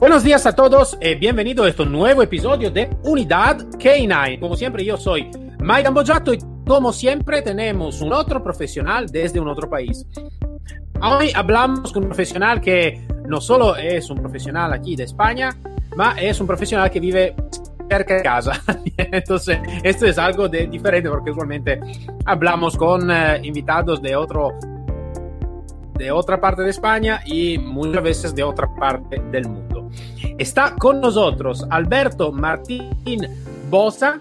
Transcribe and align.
Buenos 0.00 0.24
días 0.24 0.46
a 0.46 0.54
todos 0.54 0.96
y 0.98 1.14
bienvenido 1.16 1.62
a 1.62 1.68
este 1.68 1.84
nuevo 1.84 2.22
episodio 2.22 2.70
de 2.70 2.88
Unidad 3.02 3.58
K9. 3.72 4.40
Como 4.40 4.56
siempre, 4.56 4.82
yo 4.82 4.96
soy 4.96 5.30
Mike 5.60 5.90
Bojato 5.90 6.32
y 6.32 6.38
como 6.66 6.90
siempre 6.90 7.42
tenemos 7.42 8.00
un 8.00 8.14
otro 8.14 8.42
profesional 8.42 9.08
desde 9.08 9.38
un 9.38 9.48
otro 9.48 9.68
país. 9.68 10.06
Hoy 11.02 11.30
hablamos 11.34 11.92
con 11.92 12.04
un 12.04 12.08
profesional 12.08 12.62
que 12.62 13.06
no 13.28 13.42
solo 13.42 13.76
es 13.76 14.08
un 14.08 14.16
profesional 14.22 14.72
aquí 14.72 14.96
de 14.96 15.04
España, 15.04 15.50
ma 15.94 16.14
es 16.18 16.40
un 16.40 16.46
profesional 16.46 16.90
que 16.90 16.98
vive 16.98 17.34
cerca 17.86 18.14
de 18.14 18.22
casa. 18.22 18.52
Entonces, 18.96 19.58
esto 19.82 20.06
es 20.06 20.16
algo 20.16 20.48
de 20.48 20.66
diferente 20.66 21.10
porque 21.10 21.30
usualmente 21.30 21.78
hablamos 22.24 22.74
con 22.74 23.10
uh, 23.10 23.36
invitados 23.42 24.00
de 24.00 24.16
otro 24.16 24.48
de 25.92 26.10
otra 26.10 26.40
parte 26.40 26.62
de 26.62 26.70
España 26.70 27.20
y 27.26 27.58
muchas 27.58 28.02
veces 28.02 28.34
de 28.34 28.42
otra 28.42 28.66
parte 28.74 29.20
del 29.30 29.46
mundo. 29.46 29.79
Está 30.40 30.74
con 30.74 31.02
nosotros 31.02 31.66
Alberto 31.68 32.32
Martín 32.32 33.28
Bosa, 33.68 34.18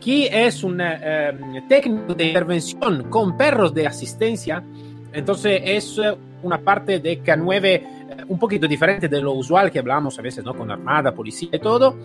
que 0.00 0.28
es 0.44 0.64
un 0.64 0.80
eh, 0.80 1.62
técnico 1.68 2.12
de 2.12 2.24
intervención 2.24 3.04
con 3.04 3.36
perros 3.36 3.72
de 3.72 3.86
asistencia. 3.86 4.64
Entonces 5.12 5.62
es 5.64 6.00
una 6.42 6.58
parte 6.58 6.98
de 6.98 7.22
K9 7.22 7.64
eh, 7.64 7.84
un 8.26 8.36
poquito 8.36 8.66
diferente 8.66 9.06
de 9.06 9.20
lo 9.20 9.30
usual 9.34 9.70
que 9.70 9.78
hablamos 9.78 10.18
a 10.18 10.22
veces, 10.22 10.44
¿no? 10.44 10.54
Con 10.54 10.72
armada, 10.72 11.14
policía 11.14 11.50
y 11.52 11.60
todo, 11.60 11.98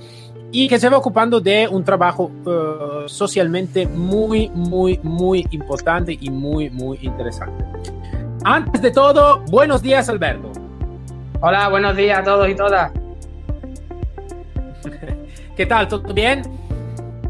y 0.52 0.68
que 0.68 0.78
se 0.78 0.88
va 0.88 0.98
ocupando 1.00 1.42
de 1.42 1.68
un 1.68 1.84
trabajo 1.84 2.30
socialmente 3.08 3.88
muy, 3.88 4.48
muy, 4.50 5.00
muy 5.02 5.44
importante 5.50 6.16
y 6.22 6.30
muy, 6.30 6.70
muy 6.70 7.00
interesante. 7.02 7.66
Antes 8.44 8.80
de 8.80 8.92
todo, 8.92 9.40
buenos 9.50 9.82
días, 9.82 10.08
Alberto. 10.08 10.52
Hola, 11.42 11.68
buenos 11.70 11.96
días 11.96 12.20
a 12.20 12.24
todos 12.24 12.48
y 12.48 12.54
todas. 12.54 12.92
¿Qué 15.56 15.66
tal? 15.66 15.88
¿Todo 15.88 16.14
bien? 16.14 16.42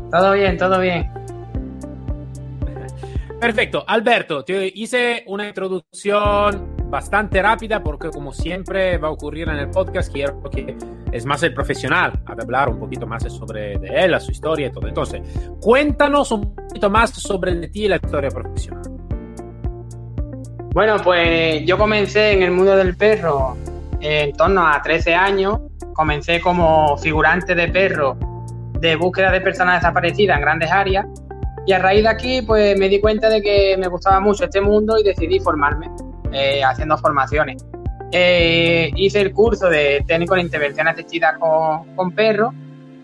Todo 0.09 0.33
bien, 0.33 0.57
todo 0.57 0.79
bien. 0.79 1.11
Perfecto. 3.39 3.83
Alberto, 3.87 4.43
te 4.43 4.71
hice 4.73 5.23
una 5.27 5.47
introducción 5.47 6.75
bastante 6.89 7.41
rápida 7.41 7.83
porque 7.83 8.09
como 8.09 8.33
siempre 8.33 8.97
va 8.97 9.09
a 9.09 9.11
ocurrir 9.11 9.49
en 9.49 9.57
el 9.57 9.69
podcast, 9.69 10.11
quiero 10.11 10.41
que 10.49 10.75
es 11.11 11.25
más 11.25 11.43
el 11.43 11.53
profesional 11.53 12.19
a 12.25 12.31
hablar 12.31 12.69
un 12.69 12.79
poquito 12.79 13.05
más 13.05 13.23
sobre 13.31 13.77
de 13.77 13.89
él, 13.89 14.19
su 14.19 14.31
historia 14.31 14.67
y 14.67 14.71
todo. 14.71 14.87
Entonces, 14.87 15.21
cuéntanos 15.61 16.31
un 16.31 16.55
poquito 16.55 16.89
más 16.89 17.11
sobre 17.11 17.53
de 17.53 17.67
ti 17.67 17.85
y 17.85 17.89
la 17.89 17.97
historia 17.97 18.29
profesional. 18.29 18.83
Bueno, 20.73 20.97
pues 21.03 21.63
yo 21.65 21.77
comencé 21.77 22.33
en 22.33 22.43
el 22.43 22.51
mundo 22.51 22.75
del 22.75 22.97
perro 22.97 23.55
en 24.01 24.33
torno 24.33 24.67
a 24.67 24.81
13 24.81 25.13
años. 25.13 25.59
Comencé 25.95 26.41
como 26.41 26.97
figurante 26.97 27.55
de 27.55 27.69
perro 27.69 28.17
de 28.79 28.97
búsqueda 28.97 29.31
de 29.31 29.39
personas 29.39 29.81
desaparecidas 29.81 30.35
en 30.35 30.41
grandes 30.41 30.69
áreas. 30.69 31.05
Y 31.65 31.71
a 31.71 31.79
raíz 31.79 32.03
de 32.03 32.09
aquí, 32.09 32.41
pues 32.41 32.77
me 32.77 32.89
di 32.89 32.99
cuenta 32.99 33.29
de 33.29 33.41
que 33.41 33.77
me 33.77 33.87
gustaba 33.87 34.19
mucho 34.19 34.43
este 34.43 34.59
mundo 34.59 34.97
y 34.97 35.03
decidí 35.03 35.39
formarme, 35.39 35.89
eh, 36.33 36.61
haciendo 36.63 36.97
formaciones. 36.97 37.65
Eh, 38.11 38.91
hice 38.95 39.21
el 39.21 39.33
curso 39.33 39.69
de 39.69 40.03
técnico 40.05 40.35
de 40.35 40.41
intervención 40.41 40.87
asistida 40.87 41.37
con, 41.39 41.95
con 41.95 42.11
perros 42.11 42.53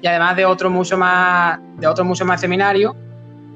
y 0.01 0.07
además 0.07 0.35
de 0.35 0.45
otros 0.45 0.69
mucho 0.69 0.97
más, 0.97 1.59
de 1.77 1.87
otros 1.87 2.05
mucho 2.05 2.25
más 2.25 2.41
seminarios. 2.41 2.93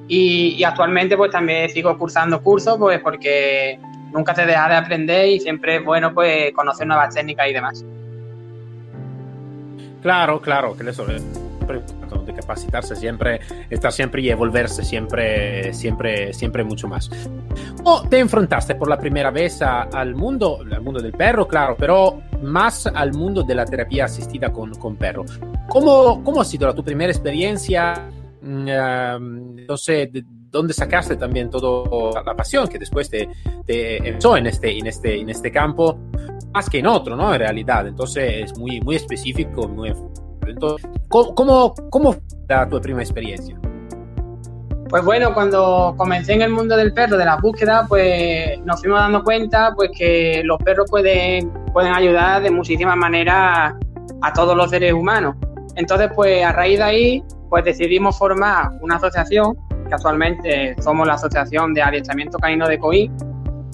Y, 0.07 0.56
y, 0.57 0.63
actualmente 0.63 1.18
pues 1.18 1.31
también 1.31 1.68
sigo 1.69 1.97
cursando 1.97 2.41
cursos 2.41 2.78
pues 2.78 3.00
porque 3.01 3.79
nunca 4.13 4.34
te 4.34 4.45
deja 4.45 4.69
de 4.69 4.75
aprender 4.75 5.28
y 5.28 5.40
siempre 5.40 5.78
es 5.78 5.84
bueno 5.84 6.13
pues 6.13 6.53
conocer 6.53 6.88
nuevas 6.88 7.13
técnicas 7.13 7.50
y 7.50 7.53
demás. 7.53 7.85
Claro, 10.06 10.40
claro, 10.40 10.78
que 10.78 10.88
eso 10.88 11.10
es 11.10 11.24
de 12.28 12.34
capacitarse 12.36 12.96
siempre, 12.96 13.40
estar 13.72 13.92
siempre 13.92 14.22
y 14.22 14.30
evolverse 14.30 14.84
siempre, 14.84 15.74
siempre, 15.74 16.32
siempre 16.32 16.64
mucho 16.64 16.88
más. 16.88 17.10
¿O 17.84 18.08
te 18.08 18.20
enfrentaste 18.20 18.76
por 18.76 18.88
la 18.88 19.00
primera 19.00 19.32
vez 19.32 19.64
a, 19.64 19.82
al 19.82 20.14
mundo, 20.14 20.60
al 20.72 20.82
mundo 20.82 21.02
del 21.02 21.12
perro, 21.12 21.48
claro, 21.48 21.76
pero 21.76 22.22
más 22.44 22.86
al 22.86 23.14
mundo 23.14 23.42
de 23.42 23.56
la 23.56 23.66
terapia 23.66 24.06
asistida 24.06 24.54
con, 24.54 24.76
con 24.76 24.96
perro? 24.96 25.26
¿Cómo, 25.70 26.24
¿Cómo 26.24 26.40
ha 26.40 26.46
sido 26.46 26.68
la, 26.68 26.76
tu 26.76 26.84
primera 26.84 27.12
experiencia? 27.12 28.08
Uh, 28.44 29.18
no 29.18 29.76
sé, 29.76 30.06
de, 30.06 30.24
dónde 30.52 30.74
sacaste 30.76 31.16
también 31.16 31.50
toda 31.50 32.22
la 32.24 32.36
pasión 32.36 32.68
que 32.68 32.78
después 32.78 33.10
te, 33.10 33.28
te 33.66 34.08
empezó 34.08 34.38
en 34.38 34.46
este, 34.46 34.78
en, 34.78 34.86
este, 34.86 35.20
en 35.20 35.32
este 35.32 35.52
campo, 35.52 35.98
más 36.56 36.70
que 36.70 36.80
en 36.80 36.88
otro, 36.88 37.18
¿no? 37.18 37.34
En 37.34 37.40
realidad, 37.40 37.86
entonces 37.86 38.46
es 38.46 38.58
muy, 38.58 38.80
muy 38.80 38.96
específico, 38.96 39.68
muy... 39.68 39.94
Entonces, 40.48 40.90
¿cómo, 41.10 41.76
cómo, 41.90 42.14
fue 42.14 42.68
tu 42.70 42.80
primera 42.80 43.04
experiencia? 43.04 43.60
Pues 44.90 45.04
bueno, 45.04 45.34
cuando 45.34 45.94
comencé 45.98 46.34
en 46.34 46.44
el 46.44 46.52
mundo 46.52 46.78
del 46.78 46.94
perro, 46.94 47.18
de 47.18 47.26
la 47.26 47.38
búsqueda, 47.38 47.86
pues 47.90 48.58
nos 48.64 48.80
fuimos 48.80 49.00
dando 49.00 49.24
cuenta 49.24 49.74
pues 49.76 49.90
que 49.98 50.44
los 50.46 50.58
perros 50.60 50.90
pueden, 50.90 51.52
pueden 51.74 51.94
ayudar 51.94 52.42
de 52.42 52.52
muchísimas 52.52 52.96
maneras 52.96 53.74
a 54.22 54.34
todos 54.34 54.56
los 54.56 54.70
seres 54.70 54.94
humanos. 54.94 55.36
Entonces, 55.76 56.10
pues 56.16 56.46
a 56.46 56.54
raíz 56.54 56.78
de 56.78 56.84
ahí, 56.84 57.24
pues 57.50 57.66
decidimos 57.66 58.18
formar 58.18 58.70
una 58.82 58.96
asociación 58.96 59.58
casualmente 59.90 60.76
somos 60.82 61.08
la 61.08 61.14
Asociación 61.14 61.74
de 61.74 61.82
Adiestramiento 61.82 62.38
Canino 62.38 62.68
de 62.68 62.80
COI, 62.80 63.12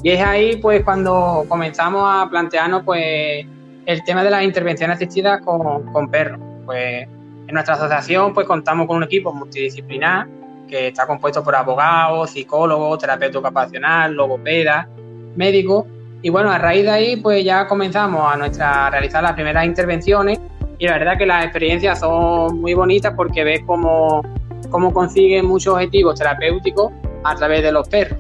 y 0.04 0.10
es 0.10 0.22
ahí 0.22 0.58
pues 0.58 0.84
cuando 0.84 1.46
comenzamos 1.48 2.04
a 2.06 2.28
plantearnos 2.30 2.84
pues 2.84 3.46
el 3.86 4.04
tema 4.04 4.24
de 4.24 4.30
las 4.30 4.44
intervenciones 4.44 4.96
asistidas 4.96 5.42
con, 5.42 6.10
perros. 6.10 6.40
Pues 6.66 7.08
en 7.48 7.54
nuestra 7.54 7.76
asociación 7.76 8.34
pues 8.34 8.48
contamos 8.48 8.88
con 8.88 8.98
un 8.98 9.04
equipo 9.04 9.34
multidisciplinar 9.34 10.28
que 10.68 10.88
está 10.88 11.06
compuesto 11.06 11.44
por 11.44 11.56
abogados, 11.56 12.32
psicólogos, 12.32 13.00
terapeuta 13.00 13.40
ocupacional, 13.40 14.14
logopeda, 14.14 14.88
médicos, 15.36 15.86
y 16.22 16.30
bueno, 16.30 16.52
a 16.52 16.58
raíz 16.58 16.84
de 16.84 16.92
ahí 16.92 17.16
pues 17.18 17.44
ya 17.44 17.68
comenzamos 17.68 18.32
a, 18.32 18.38
nuestra, 18.38 18.88
a 18.88 18.90
realizar 18.90 19.22
las 19.22 19.34
primeras 19.34 19.66
intervenciones 19.66 20.40
y 20.78 20.86
la 20.86 20.94
verdad 20.98 21.18
que 21.18 21.26
las 21.26 21.44
experiencias 21.44 22.00
son 22.00 22.62
muy 22.62 22.74
bonitas 22.74 23.14
porque 23.16 23.44
ves 23.44 23.62
como 23.66 24.22
cómo 24.70 24.94
consiguen 24.94 25.46
muchos 25.46 25.74
objetivos 25.74 26.18
terapéuticos 26.18 26.92
a 27.24 27.36
través 27.36 27.62
de 27.64 27.72
los 27.72 27.88
perros. 27.90 28.18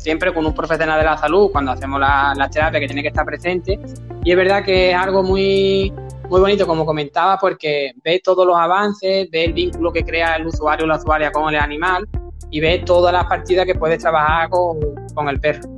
Siempre 0.00 0.32
con 0.32 0.46
un 0.46 0.54
profesional 0.54 0.98
de 0.98 1.04
la 1.04 1.18
salud 1.18 1.50
cuando 1.52 1.72
hacemos 1.72 2.00
la, 2.00 2.32
la 2.34 2.48
terapia 2.48 2.80
que 2.80 2.86
tiene 2.86 3.02
que 3.02 3.08
estar 3.08 3.26
presente. 3.26 3.78
Y 4.24 4.30
es 4.30 4.36
verdad 4.36 4.64
que 4.64 4.92
es 4.92 4.96
algo 4.96 5.22
muy, 5.22 5.92
muy 6.30 6.40
bonito, 6.40 6.66
como 6.66 6.86
comentaba, 6.86 7.36
porque 7.36 7.92
ves 8.02 8.22
todos 8.22 8.46
los 8.46 8.56
avances, 8.56 9.28
ves 9.30 9.48
el 9.48 9.52
vínculo 9.52 9.92
que 9.92 10.02
crea 10.02 10.36
el 10.36 10.46
usuario 10.46 10.86
o 10.86 10.88
la 10.88 10.96
usuaria 10.96 11.30
con 11.30 11.52
el 11.52 11.60
animal 11.60 12.08
y 12.50 12.60
ves 12.60 12.82
todas 12.86 13.12
las 13.12 13.26
partidas 13.26 13.66
que 13.66 13.74
puedes 13.74 13.98
trabajar 13.98 14.48
con, 14.48 14.78
con 15.14 15.28
el 15.28 15.38
perro. 15.38 15.68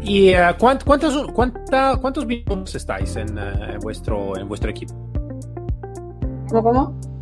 ¿Y 0.00 0.32
uh, 0.34 0.56
cuántos, 0.58 1.26
cuánta, 1.32 1.98
cuántos 2.00 2.26
binomos 2.26 2.74
estáis 2.74 3.16
en, 3.16 3.36
uh, 3.36 3.72
en, 3.74 3.80
vuestro, 3.80 4.34
en 4.38 4.48
vuestro 4.48 4.70
equipo? 4.70 4.94
¿Cómo, 6.48 6.62
cómo? 6.62 7.15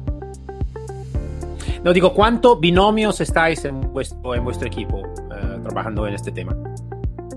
No 1.84 1.92
digo, 1.92 2.14
¿cuántos 2.14 2.58
binomios 2.60 3.20
estáis 3.20 3.62
en 3.66 3.78
vuestro, 3.92 4.34
en 4.34 4.42
vuestro 4.42 4.66
equipo 4.66 5.00
uh, 5.00 5.62
trabajando 5.62 6.06
en 6.06 6.14
este 6.14 6.32
tema? 6.32 6.56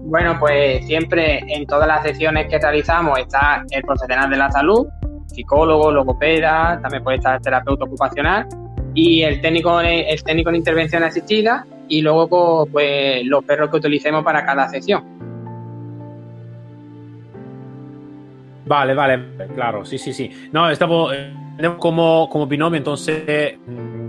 Bueno, 0.03 0.38
pues 0.39 0.85
siempre 0.85 1.39
en 1.53 1.65
todas 1.65 1.85
las 1.85 2.01
sesiones 2.03 2.47
que 2.47 2.57
realizamos 2.57 3.19
está 3.19 3.65
el 3.69 3.81
profesional 3.83 4.29
de 4.29 4.38
la 4.38 4.49
salud, 4.49 4.88
psicólogo, 5.25 5.91
logopeda, 5.91 6.79
también 6.81 7.03
puede 7.03 7.17
estar 7.17 7.35
el 7.35 7.41
terapeuta 7.41 7.83
ocupacional 7.83 8.47
y 8.94 9.23
el 9.23 9.41
técnico, 9.41 9.81
el 9.81 10.23
técnico 10.23 10.49
en 10.49 10.55
intervención 10.55 11.03
asistida 11.03 11.67
y 11.89 12.01
luego 12.01 12.67
pues 12.71 13.25
los 13.25 13.44
perros 13.44 13.69
que 13.69 13.77
utilicemos 13.77 14.23
para 14.23 14.45
cada 14.45 14.69
sesión. 14.69 15.03
Vale, 18.65 18.94
vale, 18.94 19.25
claro, 19.55 19.83
sí, 19.83 19.97
sí, 19.97 20.13
sí. 20.13 20.49
No, 20.53 20.69
estamos 20.69 21.13
como, 21.80 22.30
como 22.30 22.48
binomio, 22.48 22.77
entonces, 22.77 23.57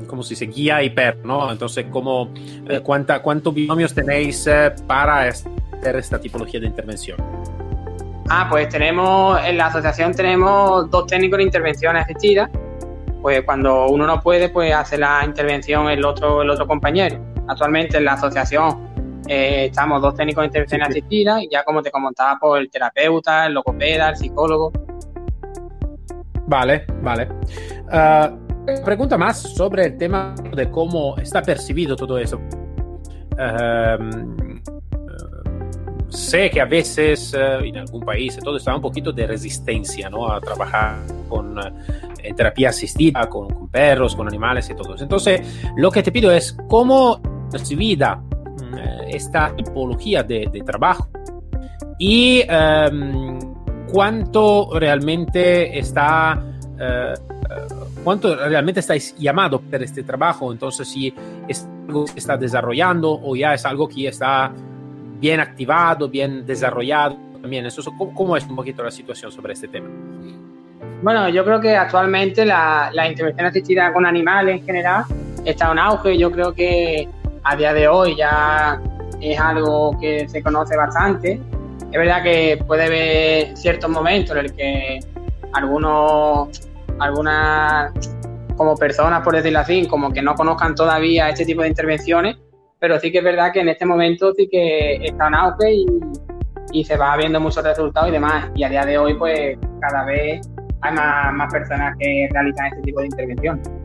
como 0.06 0.23
si 0.23 0.37
se 0.37 0.47
guía 0.47 0.83
y 0.83 0.91
perro, 0.91 1.21
¿no? 1.25 1.50
Entonces, 1.50 1.87
como, 1.91 2.31
eh, 2.69 2.81
¿cuánta, 2.83 3.21
¿cuántos 3.23 3.55
binomios 3.55 3.95
tenéis 3.95 4.47
eh, 4.47 4.75
para 4.87 5.23
hacer 5.23 5.97
esta 5.97 6.21
tipología 6.21 6.61
de 6.61 6.67
intervención? 6.67 7.19
Ah, 8.31 8.47
pues 8.50 8.69
tenemos, 8.69 9.41
en 9.45 9.56
la 9.56 9.67
asociación 9.67 10.12
tenemos 10.12 10.91
dos 10.91 11.06
técnicos 11.06 11.39
de 11.39 11.45
intervención 11.45 11.97
asistida. 11.97 12.50
Pues 13.23 13.43
cuando 13.45 13.87
uno 13.89 14.06
no 14.06 14.21
puede, 14.21 14.50
pues 14.50 14.73
hace 14.73 14.99
la 14.99 15.23
intervención 15.25 15.89
el 15.89 16.05
otro, 16.05 16.43
el 16.43 16.50
otro 16.50 16.67
compañero. 16.67 17.19
Actualmente 17.49 17.97
en 17.97 18.05
la 18.05 18.12
asociación 18.12 18.89
eh, 19.27 19.67
estamos 19.67 20.00
dos 20.00 20.15
técnicos 20.15 20.43
de 20.43 20.47
intervención 20.47 20.83
asistida 20.83 21.43
y 21.43 21.49
ya 21.50 21.65
como 21.65 21.83
te 21.83 21.91
comentaba, 21.91 22.39
pues 22.41 22.61
el 22.61 22.71
terapeuta, 22.71 23.47
el 23.47 23.55
logopeda, 23.55 24.11
el 24.11 24.17
psicólogo. 24.17 24.73
Vale, 26.49 26.87
vale. 27.03 27.29
Uh, 27.93 28.85
pregunta 28.85 29.19
más 29.19 29.39
sobre 29.39 29.85
el 29.85 29.99
tema 29.99 30.35
de 30.55 30.71
cómo 30.71 31.17
está 31.19 31.43
percibido 31.43 31.95
todo 31.95 32.19
eso. 32.19 32.41
Uh, 33.33 34.49
sé 36.09 36.49
que 36.49 36.61
a 36.61 36.65
veces 36.65 37.35
uh, 37.35 37.62
en 37.62 37.77
algún 37.77 38.00
país 38.00 38.39
todo 38.43 38.56
está 38.56 38.75
un 38.75 38.81
poquito 38.81 39.12
de 39.12 39.27
resistencia 39.27 40.09
¿no? 40.09 40.33
a 40.33 40.41
trabajar 40.41 40.97
con 41.29 41.59
eh, 41.59 42.33
terapia 42.35 42.71
asistida, 42.71 43.29
con, 43.29 43.50
con, 43.50 43.69
perros, 43.69 44.17
con 44.17 44.27
animales 44.27 44.71
y 44.71 44.75
todo. 44.75 44.97
Entonces, 44.99 45.43
lo 45.77 45.91
que 45.91 46.03
te 46.03 46.11
pido 46.11 46.33
es 46.33 46.56
cómo 46.67 47.21
percibida 47.50 48.23
eh, 48.75 49.11
esta 49.11 49.55
tipología 49.55 50.23
de, 50.23 50.49
de 50.50 50.61
trabajo 50.62 51.11
y 51.99 52.43
um, 52.49 53.38
cuánto 53.90 54.70
realmente 54.79 55.79
está 55.79 56.40
uh, 56.75 58.02
cuánto 58.05 58.35
realmente 58.37 58.81
estáis 58.81 59.14
llamado 59.17 59.61
por 59.61 59.82
este 59.82 60.02
trabajo. 60.02 60.52
Entonces 60.52 60.88
si 60.88 61.12
es 61.46 61.67
algo 61.87 62.05
que 62.05 62.19
está 62.19 62.37
desarrollando 62.37 63.20
o 63.23 63.35
ya 63.35 63.55
es 63.55 63.64
algo 63.64 63.88
que 63.88 64.08
está 64.08 64.52
bien 65.20 65.40
activado 65.40 66.08
bien 66.08 66.46
desarrollado 66.46 67.17
también. 67.40 67.67
Eso 67.67 67.82
cómo, 67.96 68.14
cómo 68.14 68.37
es 68.37 68.44
un 68.44 68.56
poquito 68.56 68.82
la 68.82 68.90
situación 68.90 69.32
sobre 69.32 69.52
este 69.52 69.69
tema 69.69 69.88
bueno 71.02 71.29
yo 71.29 71.44
creo 71.44 71.61
que 71.61 71.76
actualmente 71.76 72.44
la, 72.44 72.90
la 72.93 73.08
intervención 73.08 73.46
asistida 73.46 73.93
con 73.93 74.05
animales 74.05 74.61
en 74.61 74.67
general 74.67 75.05
está 75.44 75.73
en 75.73 75.79
auge. 75.79 76.17
Yo 76.19 76.31
creo 76.31 76.52
que 76.52 77.08
a 77.43 77.56
día 77.56 77.73
de 77.73 77.88
hoy 77.88 78.17
ya 78.17 78.81
es 79.20 79.38
algo 79.38 79.96
que 80.00 80.29
se 80.29 80.43
conoce 80.43 80.76
bastante. 80.76 81.40
Es 81.90 81.99
verdad 81.99 82.23
que 82.23 82.62
puede 82.67 82.85
haber 82.85 83.56
ciertos 83.56 83.90
momentos 83.90 84.37
en 84.37 84.44
el 84.44 84.55
que 84.55 85.00
algunos, 85.55 86.69
algunas 86.99 87.93
como 88.56 88.76
personas, 88.76 89.23
por 89.23 89.35
decirlo 89.35 89.61
así, 89.61 89.87
como 89.87 90.12
que 90.12 90.20
no 90.20 90.35
conozcan 90.35 90.75
todavía 90.75 91.31
este 91.31 91.46
tipo 91.46 91.62
de 91.62 91.69
intervenciones, 91.69 92.37
pero 92.79 92.99
sí 93.00 93.11
que 93.11 93.19
es 93.19 93.25
verdad 93.25 93.52
que 93.52 93.61
en 93.61 93.69
este 93.69 93.87
momento 93.87 94.35
sí 94.35 94.49
que 94.50 94.96
está 94.96 95.29
en 95.29 95.35
y 96.73 96.85
se 96.85 96.96
va 96.96 97.17
viendo 97.17 97.40
muchos 97.40 97.64
resultados 97.64 98.11
y 98.11 98.12
demás. 98.12 98.50
Y 98.55 98.64
a 98.64 98.69
día 98.69 98.85
de 98.85 98.99
hoy, 98.99 99.14
pues 99.14 99.56
cada 99.81 100.05
vez 100.05 100.46
hay 100.82 100.93
más, 100.93 101.32
más 101.32 101.52
personas 101.52 101.96
que 101.99 102.29
realizan 102.31 102.67
este 102.67 102.82
tipo 102.82 103.00
de 103.00 103.06
intervenciones. 103.06 103.77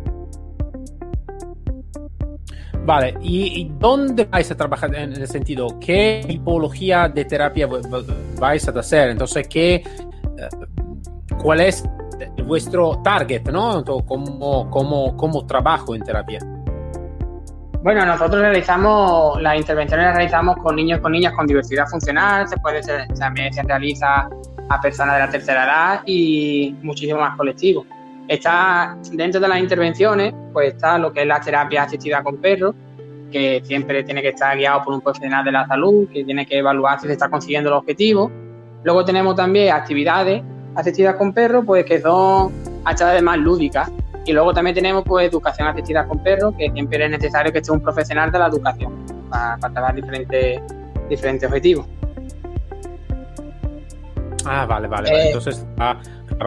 Vale, 2.85 3.15
¿Y, 3.21 3.61
¿Y, 3.61 3.71
dónde 3.79 4.25
vais 4.25 4.51
a 4.51 4.57
trabajar 4.57 4.93
en 4.93 5.13
el 5.13 5.27
sentido? 5.27 5.79
¿Qué 5.79 6.21
tipología 6.27 7.07
de 7.07 7.23
terapia 7.23 7.67
vais 8.39 8.67
a 8.67 8.71
hacer? 8.71 9.09
Entonces, 9.11 9.47
¿qué, 9.47 9.83
¿cuál 11.41 11.61
es 11.61 11.83
vuestro 12.45 13.01
target, 13.01 13.43
no? 13.49 13.83
¿Cómo, 13.85 14.69
cómo, 14.69 15.15
cómo 15.15 15.45
trabajo 15.45 15.95
en 15.95 16.03
terapia? 16.03 16.39
Bueno, 17.81 18.05
nosotros 18.05 18.41
realizamos, 18.41 19.41
las 19.41 19.57
intervenciones 19.57 20.05
las 20.05 20.15
realizamos 20.15 20.57
con 20.57 20.75
niños 20.75 20.99
con 20.99 21.11
niñas 21.11 21.33
con 21.33 21.47
diversidad 21.47 21.85
funcional, 21.87 22.47
se 22.47 22.57
puede 22.57 22.81
ser, 22.81 23.07
también 23.19 23.53
se 23.53 23.61
realiza 23.63 24.29
a 24.69 24.81
personas 24.81 25.15
de 25.15 25.19
la 25.19 25.29
tercera 25.29 25.65
edad 25.65 26.01
y 26.05 26.75
muchísimo 26.81 27.19
más 27.19 27.37
colectivos. 27.37 27.85
Está 28.27 28.97
dentro 29.11 29.41
de 29.41 29.47
las 29.47 29.59
intervenciones, 29.59 30.33
pues 30.53 30.73
está 30.73 30.97
lo 30.97 31.11
que 31.11 31.21
es 31.21 31.27
la 31.27 31.39
terapia 31.41 31.83
asistida 31.83 32.23
con 32.23 32.37
perros, 32.37 32.73
que 33.31 33.61
siempre 33.65 34.03
tiene 34.03 34.21
que 34.21 34.29
estar 34.29 34.57
guiado 34.57 34.83
por 34.83 34.93
un 34.93 35.01
profesional 35.01 35.43
de 35.43 35.51
la 35.51 35.67
salud, 35.67 36.07
que 36.07 36.23
tiene 36.23 36.45
que 36.45 36.59
evaluar 36.59 36.99
si 36.99 37.07
se 37.07 37.13
está 37.13 37.29
consiguiendo 37.29 37.69
el 37.69 37.75
objetivo. 37.75 38.31
Luego 38.83 39.03
tenemos 39.03 39.35
también 39.35 39.73
actividades 39.73 40.41
asistidas 40.75 41.15
con 41.15 41.33
perros, 41.33 41.63
pues 41.65 41.85
que 41.85 41.99
son 41.99 42.51
actividades 42.85 43.23
más 43.23 43.37
lúdicas. 43.37 43.91
Y 44.25 44.31
luego 44.31 44.53
también 44.53 44.73
tenemos 44.73 45.03
pues 45.03 45.27
educación 45.27 45.67
asistida 45.67 46.07
con 46.07 46.23
perros, 46.23 46.53
que 46.57 46.71
siempre 46.71 47.03
es 47.03 47.11
necesario 47.11 47.51
que 47.51 47.59
esté 47.59 47.71
un 47.71 47.81
profesional 47.81 48.31
de 48.31 48.39
la 48.39 48.47
educación 48.47 48.93
para, 49.29 49.57
para 49.57 49.91
diferentes, 49.91 50.61
diferentes 51.09 51.47
objetivos. 51.47 51.85
Ah, 54.45 54.65
vale, 54.65 54.87
vale. 54.87 55.09
Eh, 55.09 55.27
Entonces, 55.27 55.65
ah, 55.77 55.99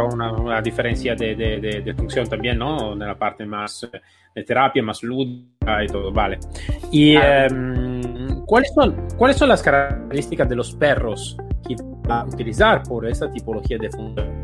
una, 0.04 0.32
una 0.32 0.60
diferencia 0.60 1.14
de, 1.14 1.34
de, 1.34 1.60
de, 1.60 1.80
de, 1.82 1.94
función 1.94 2.26
también, 2.26 2.58
¿no? 2.58 2.92
En 2.92 3.00
la 3.00 3.14
parte 3.16 3.44
más 3.44 3.88
de 4.34 4.44
terapia, 4.44 4.82
más 4.82 5.02
lúdica 5.02 5.82
y 5.84 5.86
todo, 5.86 6.12
vale. 6.12 6.38
Y 6.90 7.16
ah. 7.16 7.48
um, 7.50 8.44
¿cuáles, 8.44 8.72
son, 8.74 9.08
¿cuáles 9.16 9.36
son 9.36 9.48
las 9.48 9.62
características 9.62 10.48
de 10.48 10.56
los 10.56 10.74
perros 10.74 11.36
que 11.66 11.76
va 12.08 12.20
a 12.20 12.24
utilizar 12.24 12.82
por 12.82 13.06
esta 13.06 13.30
tipología 13.30 13.78
de 13.78 13.90
función? 13.90 14.42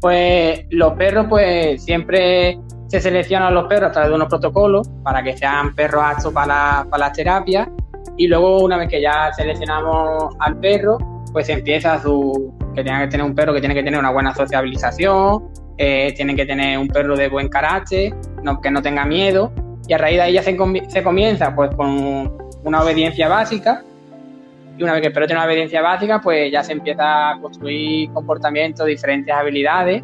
Pues 0.00 0.66
los 0.70 0.92
perros, 0.94 1.26
pues 1.28 1.82
siempre 1.82 2.58
se 2.88 3.00
seleccionan 3.00 3.54
los 3.54 3.66
perros 3.66 3.90
a 3.90 3.92
través 3.92 4.10
de 4.10 4.16
unos 4.16 4.28
protocolos 4.28 4.88
para 5.02 5.22
que 5.22 5.36
sean 5.36 5.74
perros 5.74 6.02
aptos 6.02 6.32
para, 6.32 6.46
la, 6.46 6.86
para 6.88 7.06
las 7.06 7.12
terapias 7.12 7.68
y 8.16 8.26
luego 8.26 8.64
una 8.64 8.76
vez 8.76 8.88
que 8.88 9.00
ya 9.00 9.32
seleccionamos 9.32 10.34
al 10.40 10.58
perro, 10.58 10.98
pues 11.32 11.48
empieza 11.48 12.00
su, 12.00 12.54
que 12.74 12.82
tiene 12.82 13.00
que 13.00 13.08
tener 13.08 13.26
un 13.26 13.34
perro 13.34 13.52
que 13.52 13.60
tiene 13.60 13.74
que 13.74 13.82
tener 13.82 13.98
una 13.98 14.10
buena 14.10 14.34
sociabilización, 14.34 15.48
eh, 15.76 16.12
tiene 16.16 16.34
que 16.34 16.46
tener 16.46 16.78
un 16.78 16.88
perro 16.88 17.16
de 17.16 17.28
buen 17.28 17.48
carácter, 17.48 18.14
que 18.62 18.70
no 18.70 18.82
tenga 18.82 19.04
miedo, 19.04 19.52
y 19.86 19.92
a 19.92 19.98
raíz 19.98 20.16
de 20.16 20.22
ahí 20.22 20.32
ya 20.34 20.42
se, 20.42 20.56
se, 20.88 21.02
comienza 21.02 21.54
pues 21.54 21.74
con 21.74 22.32
una 22.64 22.82
obediencia 22.82 23.28
básica, 23.28 23.82
y 24.76 24.82
una 24.82 24.92
vez 24.92 25.02
que 25.02 25.08
el 25.08 25.12
perro 25.12 25.26
tiene 25.26 25.40
una 25.40 25.46
obediencia 25.46 25.82
básica, 25.82 26.20
pues 26.20 26.52
ya 26.52 26.62
se 26.62 26.72
empieza 26.72 27.30
a 27.30 27.40
construir 27.40 28.10
comportamientos, 28.12 28.86
diferentes 28.86 29.34
habilidades, 29.34 30.02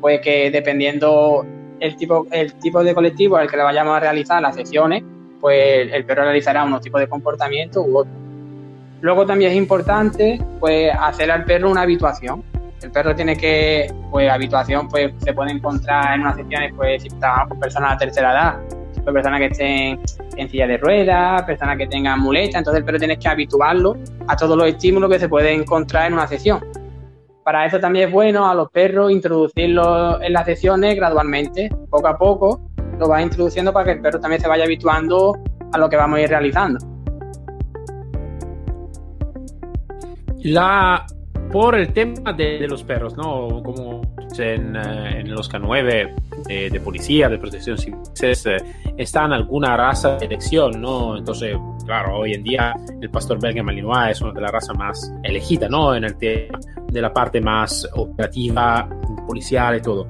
pues 0.00 0.20
que 0.20 0.50
dependiendo 0.50 1.46
el 1.80 1.96
tipo, 1.96 2.26
el 2.30 2.54
tipo 2.54 2.82
de 2.82 2.94
colectivo 2.94 3.36
al 3.36 3.48
que 3.48 3.56
le 3.56 3.62
vayamos 3.62 3.96
a 3.96 4.00
realizar 4.00 4.42
las 4.42 4.54
sesiones, 4.54 5.02
pues 5.40 5.92
el 5.92 6.04
perro 6.04 6.24
realizará 6.24 6.64
unos 6.64 6.80
tipos 6.80 7.00
de 7.00 7.08
comportamiento 7.08 7.82
u 7.82 7.98
otros. 7.98 8.27
Luego 9.00 9.24
también 9.26 9.52
es 9.52 9.56
importante 9.56 10.42
pues 10.60 10.90
hacer 11.00 11.30
al 11.30 11.44
perro 11.44 11.70
una 11.70 11.82
habituación. 11.82 12.42
El 12.82 12.90
perro 12.90 13.14
tiene 13.14 13.36
que, 13.36 13.92
pues 14.10 14.30
habituación 14.30 14.88
pues 14.88 15.12
se 15.18 15.32
puede 15.32 15.52
encontrar 15.52 16.14
en 16.14 16.22
unas 16.22 16.36
sesiones 16.36 16.72
pues 16.76 17.02
si 17.02 17.08
trabajamos 17.08 17.48
con 17.50 17.60
personas 17.60 17.98
de 17.98 18.06
tercera 18.06 18.32
edad, 18.32 18.58
pues, 19.02 19.14
personas 19.14 19.40
que 19.40 19.46
estén 19.46 20.00
en 20.36 20.50
silla 20.50 20.66
de 20.66 20.76
ruedas, 20.76 21.42
personas 21.42 21.78
que 21.78 21.86
tengan 21.86 22.20
muleta, 22.20 22.58
entonces 22.58 22.80
el 22.80 22.84
perro 22.84 22.98
tiene 22.98 23.18
que 23.18 23.28
habituarlo 23.28 23.96
a 24.26 24.36
todos 24.36 24.56
los 24.56 24.68
estímulos 24.68 25.10
que 25.10 25.18
se 25.18 25.28
pueden 25.28 25.62
encontrar 25.62 26.06
en 26.06 26.14
una 26.14 26.26
sesión. 26.26 26.60
Para 27.42 27.64
eso 27.64 27.80
también 27.80 28.08
es 28.08 28.12
bueno 28.12 28.48
a 28.48 28.54
los 28.54 28.70
perros 28.70 29.10
introducirlos 29.10 30.20
en 30.20 30.32
las 30.32 30.44
sesiones 30.44 30.94
gradualmente, 30.96 31.70
poco 31.88 32.06
a 32.06 32.18
poco, 32.18 32.60
lo 32.98 33.08
vas 33.08 33.22
introduciendo 33.22 33.72
para 33.72 33.86
que 33.86 33.92
el 33.92 34.00
perro 34.02 34.20
también 34.20 34.42
se 34.42 34.48
vaya 34.48 34.64
habituando 34.64 35.34
a 35.72 35.78
lo 35.78 35.88
que 35.88 35.96
vamos 35.96 36.18
a 36.18 36.22
ir 36.22 36.28
realizando. 36.28 36.78
La, 40.42 41.06
por 41.50 41.74
el 41.74 41.92
tema 41.92 42.32
de, 42.32 42.58
de 42.58 42.68
los 42.68 42.82
perros, 42.82 43.16
¿no? 43.16 43.62
Como 43.62 44.02
en, 44.38 44.76
eh, 44.76 45.20
en 45.20 45.30
los 45.30 45.50
K9 45.50 46.14
de, 46.46 46.70
de, 46.70 46.80
policía, 46.80 47.28
de 47.28 47.38
protección 47.38 47.78
civil, 47.78 47.98
eh, 48.22 48.56
está 48.96 49.24
en 49.24 49.32
alguna 49.32 49.76
raza 49.76 50.16
de 50.16 50.26
elección, 50.26 50.80
¿no? 50.80 51.16
Entonces, 51.16 51.56
claro, 51.84 52.18
hoy 52.18 52.34
en 52.34 52.42
día 52.42 52.74
el 53.00 53.10
pastor 53.10 53.40
belga 53.40 53.62
malinois 53.62 54.12
es 54.12 54.20
una 54.20 54.32
de 54.32 54.40
las 54.40 54.50
razas 54.50 54.76
más 54.76 55.12
elegidas, 55.22 55.70
¿no? 55.70 55.94
En 55.94 56.04
el 56.04 56.16
tema 56.16 56.58
de 56.86 57.02
la 57.02 57.12
parte 57.12 57.40
más 57.40 57.88
operativa, 57.94 58.88
policial 59.26 59.76
y 59.76 59.82
todo. 59.82 60.06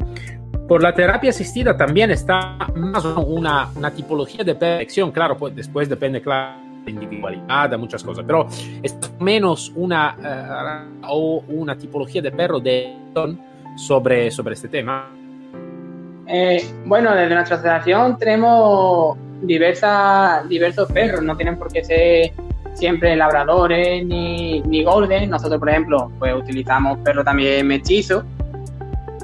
Por 0.66 0.82
la 0.82 0.92
terapia 0.94 1.30
asistida 1.30 1.76
también 1.76 2.10
está 2.10 2.58
más 2.74 3.04
una, 3.04 3.70
una 3.74 3.90
tipología 3.90 4.44
de 4.44 4.52
elección, 4.52 5.10
claro, 5.12 5.36
pues 5.36 5.54
después 5.54 5.88
depende, 5.88 6.20
claro 6.20 6.67
individualidad, 6.90 7.72
a 7.74 7.78
muchas 7.78 8.02
cosas, 8.02 8.24
pero 8.26 8.46
es 8.82 8.98
menos 9.20 9.72
una 9.74 10.86
uh, 11.02 11.06
o 11.08 11.44
una 11.48 11.76
tipología 11.76 12.22
de 12.22 12.30
perro 12.32 12.60
de 12.60 12.96
sobre, 13.76 14.30
sobre 14.30 14.54
este 14.54 14.68
tema. 14.68 15.10
Eh, 16.26 16.62
bueno, 16.84 17.14
desde 17.14 17.34
nuestra 17.34 17.56
asociación 17.56 18.18
tenemos 18.18 19.16
diversas, 19.42 20.48
diversos 20.48 20.90
perros, 20.92 21.22
no 21.22 21.36
tienen 21.36 21.58
por 21.58 21.72
qué 21.72 21.82
ser 21.82 22.32
siempre 22.74 23.16
labradores 23.16 24.04
ni, 24.04 24.60
ni 24.60 24.84
golden. 24.84 25.30
Nosotros, 25.30 25.58
por 25.58 25.70
ejemplo, 25.70 26.12
pues 26.18 26.34
utilizamos 26.34 26.98
perros 26.98 27.24
también 27.24 27.66
mestizos, 27.66 28.24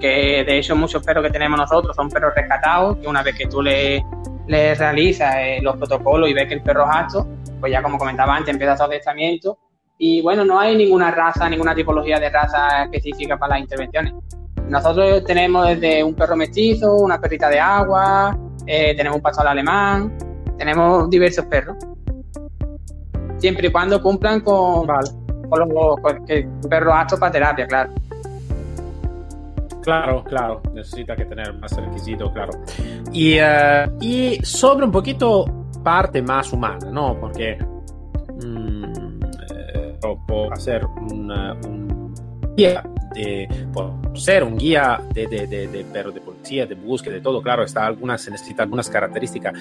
que 0.00 0.44
de 0.46 0.58
hecho 0.58 0.74
muchos 0.74 1.02
perros 1.04 1.24
que 1.24 1.30
tenemos 1.30 1.58
nosotros 1.58 1.94
son 1.94 2.08
perros 2.08 2.32
rescatados, 2.34 2.96
que 2.98 3.06
una 3.06 3.22
vez 3.22 3.36
que 3.36 3.46
tú 3.46 3.62
le, 3.62 4.04
le 4.46 4.74
realizas 4.74 5.34
eh, 5.38 5.58
los 5.62 5.76
protocolos 5.76 6.28
y 6.28 6.34
ves 6.34 6.48
que 6.48 6.54
el 6.54 6.62
perro 6.62 6.84
es 6.84 6.96
apto, 6.96 7.26
pues 7.60 7.72
ya 7.72 7.82
como 7.82 7.98
comentaba 7.98 8.36
antes, 8.36 8.52
empieza 8.52 8.76
su 8.76 8.82
adiestramiento 8.84 9.58
Y 9.98 10.20
bueno, 10.22 10.44
no 10.44 10.58
hay 10.58 10.76
ninguna 10.76 11.10
raza, 11.10 11.48
ninguna 11.48 11.74
tipología 11.74 12.18
de 12.18 12.28
raza 12.30 12.84
específica 12.84 13.38
para 13.38 13.54
las 13.54 13.60
intervenciones. 13.60 14.14
Nosotros 14.68 15.24
tenemos 15.24 15.68
desde 15.68 16.02
un 16.02 16.14
perro 16.14 16.36
mestizo, 16.36 16.96
una 16.96 17.20
perrita 17.20 17.48
de 17.48 17.60
agua, 17.60 18.36
eh, 18.66 18.94
tenemos 18.96 19.16
un 19.16 19.22
pastor 19.22 19.46
alemán, 19.46 20.16
tenemos 20.58 21.08
diversos 21.10 21.44
perros. 21.46 21.76
Siempre 23.38 23.68
y 23.68 23.72
cuando 23.72 24.00
cumplan 24.00 24.40
con, 24.40 24.86
con 24.86 25.68
los 25.68 26.00
perros 26.68 26.94
aptos 26.96 27.20
para 27.20 27.32
terapia, 27.32 27.66
claro. 27.66 27.92
Claro, 29.84 30.24
claro, 30.24 30.62
necesita 30.72 31.14
que 31.14 31.26
tener 31.26 31.52
más 31.58 31.76
requisitos, 31.76 32.32
claro. 32.32 32.52
Y, 33.12 33.38
uh, 33.38 33.98
y 34.00 34.38
sobre 34.42 34.86
un 34.86 34.90
poquito 34.90 35.44
parte 35.82 36.22
más 36.22 36.50
humana, 36.54 36.90
¿no? 36.90 37.20
Porque 37.20 37.58
mmm, 38.42 38.84
eh, 39.74 39.98
por 40.26 40.54
hacer 40.54 40.86
una, 40.86 41.52
un 41.66 42.14
guía, 42.56 42.82
de, 43.14 43.46
por 43.74 43.92
ser 44.14 44.42
un 44.42 44.56
guía 44.56 45.02
de, 45.12 45.26
de, 45.26 45.46
de, 45.46 45.68
de, 45.68 45.84
de 45.84 46.20
policía, 46.20 46.64
de 46.64 46.74
búsqueda, 46.76 47.16
de 47.16 47.20
todo, 47.20 47.42
claro, 47.42 47.62
está 47.62 47.84
algunas, 47.84 48.22
se 48.22 48.30
necesita 48.30 48.62
algunas 48.62 48.88
características, 48.88 49.52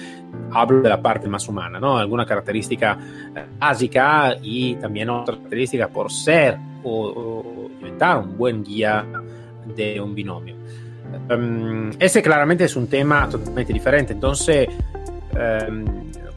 hablo 0.52 0.80
de 0.80 0.88
la 0.88 1.02
parte 1.02 1.28
más 1.28 1.46
humana, 1.48 1.78
¿no? 1.78 1.98
Alguna 1.98 2.24
característica 2.24 2.96
básica 3.58 4.36
y 4.40 4.76
también 4.76 5.10
otra 5.10 5.34
característica 5.36 5.88
por 5.88 6.10
ser 6.10 6.56
o, 6.82 7.08
o 7.08 7.70
inventar 7.78 8.18
un 8.18 8.38
buen 8.38 8.64
guía 8.64 9.04
de 9.74 10.00
un 10.00 10.14
binomio. 10.14 10.56
Um, 11.30 11.90
ese 11.98 12.22
claramente 12.22 12.64
es 12.64 12.76
un 12.76 12.88
tema 12.88 13.28
totalmente 13.28 13.72
diferente. 13.72 14.12
Entonces, 14.12 14.68
um, 14.68 15.84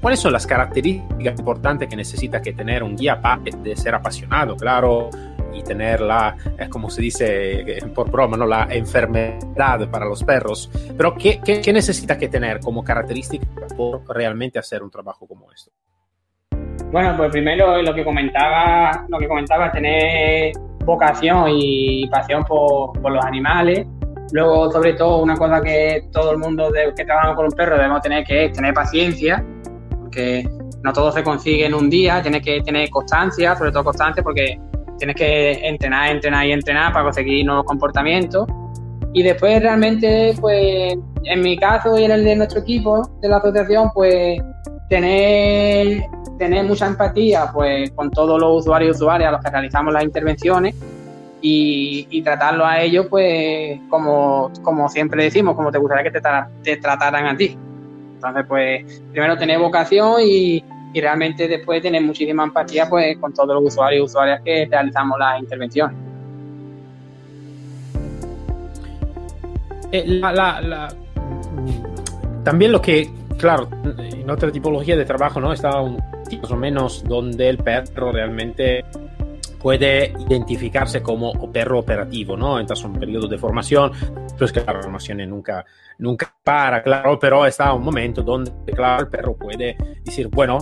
¿cuáles 0.01 0.20
son 0.20 0.34
las 0.34 0.46
características 0.46 1.39
importantes 1.39 1.88
que 1.88 1.96
necesita 1.96 2.41
que 2.41 2.53
tener 2.53 2.84
un 2.84 2.96
guía 2.96 3.20
de 3.63 3.75
ser 3.75 3.96
apasionado, 3.96 4.56
claro, 4.56 5.10
y 5.53 5.63
tener 5.63 6.01
la, 6.01 6.36
es 6.58 6.70
como 6.70 6.89
se 6.89 7.01
dice 7.01 7.82
por 7.94 8.12
broma, 8.12 8.38
¿no? 8.38 8.46
la 8.46 8.67
enfermedad 8.70 9.89
para 9.89 10.06
los 10.06 10.24
perros? 10.24 10.70
Pero 10.96 11.15
¿qué, 11.15 11.39
qué, 11.44 11.62
qué 11.62 11.74
necesita 11.74 12.17
que 12.17 12.29
tener 12.29 12.60
como 12.60 12.84
característica 12.84 13.46
por 13.75 14.08
realmente 14.08 14.60
hacer 14.60 14.84
un 14.84 14.91
trabajo 14.91 15.27
como 15.27 15.51
esto? 15.51 15.72
Bueno, 16.91 17.17
pues 17.17 17.32
primero 17.32 17.82
lo 17.82 17.94
que 17.94 18.03
comentaba, 18.03 19.06
lo 19.10 19.20
que 19.20 19.27
comentaba, 19.27 19.72
tener 19.72 20.53
vocación 20.88 21.46
y 21.50 22.08
pasión 22.08 22.44
por, 22.46 23.00
por, 23.01 23.12
los 23.12 23.24
animales. 23.24 23.86
Luego, 24.32 24.72
sobre 24.72 24.94
todo, 24.94 25.20
una 25.20 25.36
cosa 25.36 25.62
que 25.62 26.08
todo 26.12 26.32
el 26.32 26.38
mundo 26.38 26.72
que 26.96 27.06
trabaja 27.06 27.36
con 27.36 27.46
un 27.46 27.51
perro 27.51 27.75
debemos 27.75 28.01
tener 28.01 28.24
que 28.24 28.46
es 28.46 28.53
tener 28.53 28.74
paciencia, 28.74 29.46
porque 30.00 30.50
no 30.84 30.94
todo 30.94 31.12
se 31.12 31.24
consigue 31.24 31.65
en 31.65 31.74
un 31.74 31.89
día, 31.89 32.22
tienes 32.22 32.41
que 32.41 32.62
tener 32.62 32.89
constancia, 32.89 33.56
sobre 33.56 33.72
todo 33.72 33.84
constancia, 33.84 34.24
porque 34.24 34.58
tienes 34.98 35.15
que 35.15 35.51
entrenar, 35.67 36.10
entrenar 36.10 36.46
y 36.48 36.53
entrenar 36.53 36.94
para 36.94 37.03
conseguir 37.03 37.46
nuevos 37.46 37.65
comportamientos. 37.65 38.48
Y 39.13 39.24
después 39.24 39.62
realmente, 39.62 40.36
pues, 40.39 40.96
en 41.24 41.41
mi 41.41 41.58
caso 41.58 41.98
y 41.98 42.06
en 42.06 42.12
el 42.12 42.24
de 42.24 42.36
nuestro 42.36 42.62
equipo 42.62 43.01
de 43.22 43.29
la 43.29 43.38
asociación, 43.38 43.91
pues, 43.94 44.39
tener 44.89 46.08
tener 46.38 46.65
mucha 46.65 46.86
empatía 46.86 47.50
pues, 47.51 47.91
con 47.91 48.12
todos 48.12 48.39
los 48.39 48.62
usuarios 48.62 48.96
y 48.96 49.03
usuarias 49.03 49.29
a 49.29 49.32
los 49.32 49.44
que 49.44 49.50
realizamos 49.50 49.94
las 49.94 50.03
intervenciones 50.03 50.75
y, 51.41 52.08
y 52.10 52.22
tratarlo 52.22 52.65
a 52.65 52.82
ellos 52.82 53.08
pues 53.10 53.79
como, 53.89 54.51
como 54.62 54.89
siempre 54.89 55.24
decimos, 55.24 55.56
como 55.56 55.72
te 55.72 55.77
gustaría 55.77 56.03
que 56.03 56.20
te, 56.20 56.22
te 56.63 56.77
trataran 56.77 57.25
a 57.25 57.38
ti. 57.38 57.58
Entonces, 58.15 58.46
pues 58.48 59.01
primero 59.12 59.38
tener 59.38 59.60
vocación 59.60 60.22
y, 60.24 60.63
y, 60.94 61.01
realmente 61.01 61.48
después 61.48 61.82
tener 61.82 62.01
muchísima 62.01 62.44
empatía 62.44 62.89
pues 62.89 63.17
con 63.20 63.32
todos 63.34 63.50
los 63.50 63.74
usuarios 63.74 64.01
y 64.01 64.06
usuarias 64.06 64.41
que 64.44 64.67
realizamos 64.70 65.20
las 65.20 65.39
intervenciones. 65.39 65.96
Eh, 69.91 70.03
la, 70.08 70.34
la, 70.34 70.62
la... 70.62 70.88
También 72.44 72.72
lo 72.72 72.82
que, 72.82 73.10
claro, 73.38 73.70
en 73.98 74.29
otra 74.29 74.51
tipología 74.51 74.96
de 74.96 75.06
trabajo, 75.06 75.39
¿no? 75.39 75.53
Está 75.53 75.79
un, 75.82 75.98
más 76.41 76.51
o 76.51 76.56
menos 76.56 77.03
donde 77.03 77.50
el 77.50 77.58
perro 77.58 78.12
realmente 78.12 78.86
puede 79.60 80.13
identificarse 80.29 81.01
como 81.01 81.34
perro 81.51 81.79
operativo, 81.79 82.38
¿no? 82.38 82.60
Entonces 82.60 82.86
un 82.86 82.94
periodo 82.94 83.27
de 83.27 83.38
formación, 83.38 83.91
pero 84.34 84.46
es 84.46 84.51
que 84.51 84.62
la 84.62 84.82
formación 84.82 85.17
nunca, 85.29 85.65
nunca 85.98 86.34
para, 86.44 86.82
claro, 86.84 87.17
pero 87.20 87.46
está 87.46 87.74
un 87.74 87.84
momento 87.84 88.22
donde, 88.22 88.51
claro, 88.74 89.03
el 89.03 89.10
perro 89.10 89.36
puede 89.36 89.75
decir, 90.03 90.27
bueno, 90.27 90.58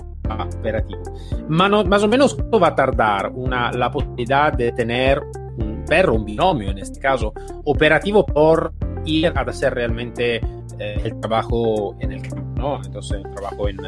operativo. 0.57 1.03
Más, 1.49 1.69
no, 1.69 1.83
más 1.83 2.03
o 2.03 2.07
menos, 2.07 2.35
¿cuánto 2.35 2.59
va 2.59 2.67
a 2.69 2.75
tardar 2.75 3.31
una, 3.33 3.71
la 3.71 3.91
posibilidad 3.91 4.53
de 4.53 4.71
tener 4.71 5.21
un 5.57 5.83
perro, 5.87 6.15
un 6.15 6.25
binomio 6.25 6.71
en 6.71 6.79
este 6.79 6.99
caso, 6.99 7.33
operativo 7.65 8.25
por 8.25 8.73
ir 9.05 9.27
a 9.27 9.41
hacer 9.41 9.73
realmente 9.73 10.37
eh, 10.37 11.01
el 11.03 11.19
trabajo 11.19 11.95
en 11.99 12.13
el 12.13 12.21
campo, 12.21 12.44
¿no? 12.55 12.81
Entonces, 12.83 13.23
trabajo 13.35 13.69
en 13.69 13.79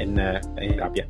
en, 0.00 0.18
eh, 0.18 0.40
en 0.56 0.70
terapia? 0.72 1.06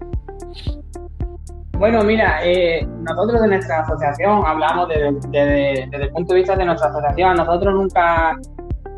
Bueno, 1.73 2.03
mira, 2.03 2.45
eh, 2.45 2.87
nosotros 3.09 3.41
de 3.41 3.49
nuestra 3.49 3.81
asociación 3.81 4.45
hablamos 4.45 4.89
desde, 4.89 5.89
desde, 5.91 6.05
el 6.05 6.11
punto 6.11 6.35
de 6.35 6.41
vista 6.41 6.57
de 6.57 6.65
nuestra 6.67 6.91
asociación. 6.91 7.37
nosotros 7.37 7.75
nunca, 7.75 8.39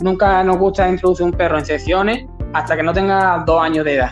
nunca 0.00 0.42
nos 0.42 0.58
gusta 0.58 0.88
introducir 0.88 1.26
un 1.26 1.32
perro 1.32 1.58
en 1.58 1.64
sesiones 1.64 2.26
hasta 2.52 2.76
que 2.76 2.82
no 2.82 2.92
tenga 2.92 3.44
dos 3.46 3.62
años 3.62 3.84
de 3.84 3.94
edad. 3.94 4.10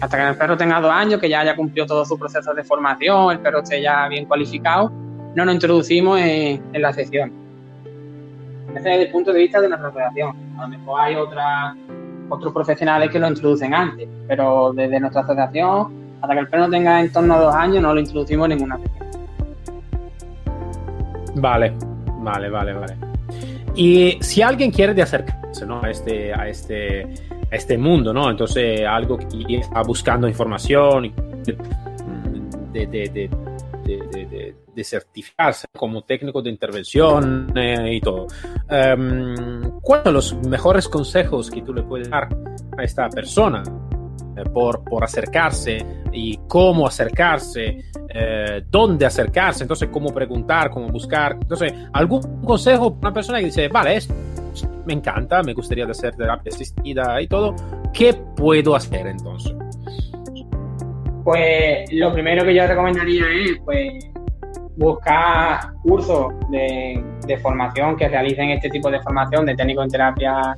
Hasta 0.00 0.16
que 0.16 0.28
el 0.28 0.36
perro 0.36 0.56
tenga 0.56 0.80
dos 0.80 0.90
años, 0.90 1.20
que 1.20 1.28
ya 1.28 1.40
haya 1.40 1.54
cumplido 1.56 1.86
todos 1.86 2.08
sus 2.08 2.18
procesos 2.18 2.56
de 2.56 2.64
formación, 2.64 3.32
el 3.32 3.40
perro 3.40 3.60
esté 3.60 3.82
ya 3.82 4.08
bien 4.08 4.24
cualificado, 4.24 4.90
no 5.34 5.44
nos 5.44 5.54
introducimos 5.54 6.20
en 6.20 6.82
la 6.82 6.92
sesión. 6.92 7.43
Es 8.74 8.84
el 8.84 9.10
punto 9.10 9.32
de 9.32 9.38
vista 9.40 9.60
de 9.60 9.68
nuestra 9.68 9.88
asociación. 9.88 10.36
A 10.58 10.62
lo 10.62 10.68
mejor 10.68 11.00
hay 11.00 11.14
otros 11.14 12.52
profesionales 12.52 13.10
que 13.10 13.18
lo 13.18 13.28
introducen 13.28 13.72
antes, 13.72 14.08
pero 14.26 14.72
desde 14.74 14.98
nuestra 14.98 15.22
asociación, 15.22 15.92
hasta 16.20 16.34
que 16.34 16.40
el 16.40 16.48
perro 16.48 16.68
tenga 16.68 17.00
en 17.00 17.12
torno 17.12 17.34
a 17.34 17.40
dos 17.40 17.54
años, 17.54 17.82
no 17.82 17.94
lo 17.94 18.00
introducimos 18.00 18.50
en 18.50 18.56
ninguna 18.56 18.78
sesión. 18.78 19.04
Vale, 21.36 21.72
vale, 22.20 22.50
vale, 22.50 22.72
vale. 22.72 22.96
Y 23.74 24.18
si 24.20 24.40
alguien 24.42 24.70
quiere 24.70 25.00
acercarse 25.00 25.66
¿no? 25.66 25.82
a, 25.82 25.90
este, 25.90 26.32
a, 26.32 26.48
este, 26.48 27.02
a 27.50 27.56
este 27.56 27.76
mundo, 27.76 28.12
¿no? 28.12 28.30
Entonces, 28.30 28.82
algo 28.86 29.18
que 29.18 29.56
está 29.56 29.82
buscando 29.82 30.28
información 30.28 31.12
de, 31.44 32.86
de, 32.86 32.86
de, 32.86 33.30
de, 33.84 34.23
de 34.74 34.84
certificarse 34.84 35.66
como 35.76 36.02
técnico 36.02 36.42
de 36.42 36.50
intervención 36.50 37.52
eh, 37.56 37.94
y 37.94 38.00
todo. 38.00 38.26
Um, 38.70 39.80
¿Cuáles 39.80 40.04
son 40.04 40.14
los 40.14 40.34
mejores 40.48 40.88
consejos 40.88 41.50
que 41.50 41.62
tú 41.62 41.72
le 41.72 41.82
puedes 41.82 42.10
dar 42.10 42.28
a 42.76 42.82
esta 42.82 43.08
persona 43.08 43.62
eh, 44.36 44.44
por, 44.52 44.82
por 44.84 45.04
acercarse 45.04 45.78
y 46.12 46.38
cómo 46.48 46.86
acercarse, 46.86 47.84
eh, 48.08 48.64
dónde 48.68 49.06
acercarse, 49.06 49.64
entonces 49.64 49.88
cómo 49.92 50.12
preguntar, 50.12 50.70
cómo 50.70 50.88
buscar? 50.88 51.32
Entonces, 51.40 51.72
¿algún 51.92 52.42
consejo 52.42 52.94
para 52.94 53.08
una 53.08 53.14
persona 53.14 53.38
que 53.38 53.46
dice, 53.46 53.68
vale, 53.68 54.00
me 54.86 54.92
encanta, 54.92 55.42
me 55.42 55.54
gustaría 55.54 55.86
hacer 55.86 56.14
terapia 56.14 56.50
asistida 56.52 57.20
y 57.20 57.26
todo, 57.26 57.54
¿qué 57.92 58.14
puedo 58.36 58.74
hacer 58.74 59.06
entonces? 59.06 59.54
Pues 61.24 61.90
lo 61.92 62.12
primero 62.12 62.44
que 62.44 62.54
yo 62.54 62.66
recomendaría 62.66 63.24
es 63.32 63.58
pues 63.64 64.10
buscar 64.76 65.72
cursos 65.82 66.32
de, 66.50 67.02
formación 67.42 67.96
que 67.96 68.08
realicen 68.08 68.50
este 68.50 68.68
tipo 68.68 68.90
de 68.90 69.00
formación 69.00 69.46
de 69.46 69.54
técnico 69.54 69.82
en 69.82 69.88
terapia, 69.88 70.56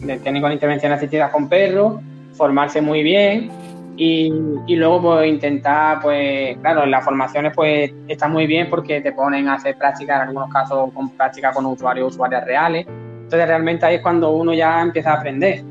de 0.00 0.18
técnico 0.18 0.46
en 0.46 0.54
intervención 0.54 0.92
asistida 0.92 1.30
con 1.30 1.48
perros, 1.48 2.00
formarse 2.34 2.80
muy 2.80 3.02
bien 3.02 3.50
y, 3.96 4.30
luego 4.68 5.02
pues 5.02 5.28
intentar, 5.28 6.00
pues 6.00 6.56
claro, 6.58 6.86
las 6.86 7.04
formaciones 7.04 7.52
pues 7.54 7.92
está 8.08 8.26
muy 8.26 8.46
bien 8.46 8.68
porque 8.70 9.00
te 9.00 9.12
ponen 9.12 9.48
a 9.48 9.54
hacer 9.54 9.76
prácticas, 9.76 10.22
en 10.22 10.28
algunos 10.28 10.50
casos 10.50 10.90
con 10.92 11.10
práctica 11.10 11.52
con 11.52 11.66
usuarios, 11.66 12.14
usuarias 12.14 12.44
reales. 12.44 12.86
Entonces 12.86 13.46
realmente 13.46 13.86
ahí 13.86 13.96
es 13.96 14.02
cuando 14.02 14.30
uno 14.32 14.52
ya 14.54 14.80
empieza 14.80 15.12
a 15.12 15.16
aprender. 15.16 15.62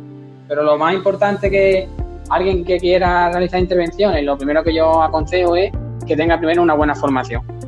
Pero 0.48 0.64
lo 0.64 0.78
más 0.78 0.94
importante 0.94 1.50
que 1.50 1.88
alguien 2.30 2.64
que 2.64 2.78
quiera 2.78 3.30
realizar 3.30 3.60
intervenciones, 3.60 4.24
lo 4.24 4.38
primero 4.38 4.64
que 4.64 4.74
yo 4.74 5.02
aconsejo 5.02 5.56
es 5.56 5.72
que 6.06 6.16
tenga 6.16 6.38
primero 6.38 6.62
una 6.62 6.74
buena 6.74 6.96
formación 6.96 7.61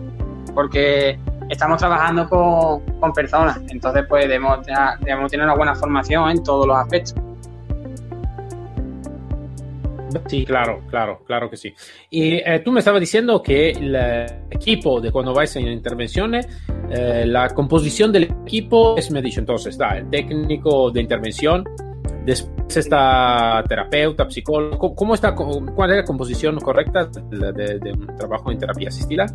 porque 0.54 1.20
estamos 1.50 1.78
trabajando 1.78 2.28
con, 2.28 2.82
con 3.00 3.14
personas, 3.14 3.60
entonces 3.70 4.06
pues 4.08 4.28
debemos, 4.28 4.66
debemos, 5.02 5.32
tener 5.32 5.46
una 5.46 5.56
buena 5.56 5.76
formación 5.76 6.30
en 6.30 6.44
todos 6.44 6.68
los 6.68 6.78
aspectos. 6.78 7.16
Sí, 10.28 10.46
claro, 10.46 10.82
claro, 10.92 11.22
claro 11.26 11.50
que 11.50 11.58
sí. 11.58 11.74
Y 12.12 12.36
eh, 12.36 12.62
tú 12.64 12.72
me 12.72 12.80
estabas 12.80 13.00
diciendo 13.00 13.42
que 13.42 13.72
el 13.72 13.96
equipo 14.52 15.02
de 15.02 15.12
cuando 15.12 15.34
vais 15.34 15.56
en 15.56 15.68
intervenciones, 15.68 16.48
eh, 16.92 17.26
la 17.26 17.50
composición 17.50 18.12
del 18.12 18.24
equipo 18.26 18.96
es, 18.96 19.10
me 19.10 19.24
dicho, 19.24 19.40
entonces 19.40 19.74
está 19.74 19.98
el 19.98 20.10
técnico 20.12 20.92
de 20.92 21.02
intervención, 21.02 21.64
después 22.26 22.54
esta 22.78 23.64
terapeuta, 23.68 24.30
psicólogo? 24.30 24.96
¿Cómo, 24.96 25.14
está, 25.14 25.36
¿Cuál 25.36 25.92
es 25.92 25.98
la 25.98 26.04
composición 26.04 26.60
correcta 26.60 27.06
de, 27.06 27.94
un 27.94 28.16
trabajo 28.18 28.52
en 28.52 28.58
terapia 28.58 28.90
asistida? 28.90 29.26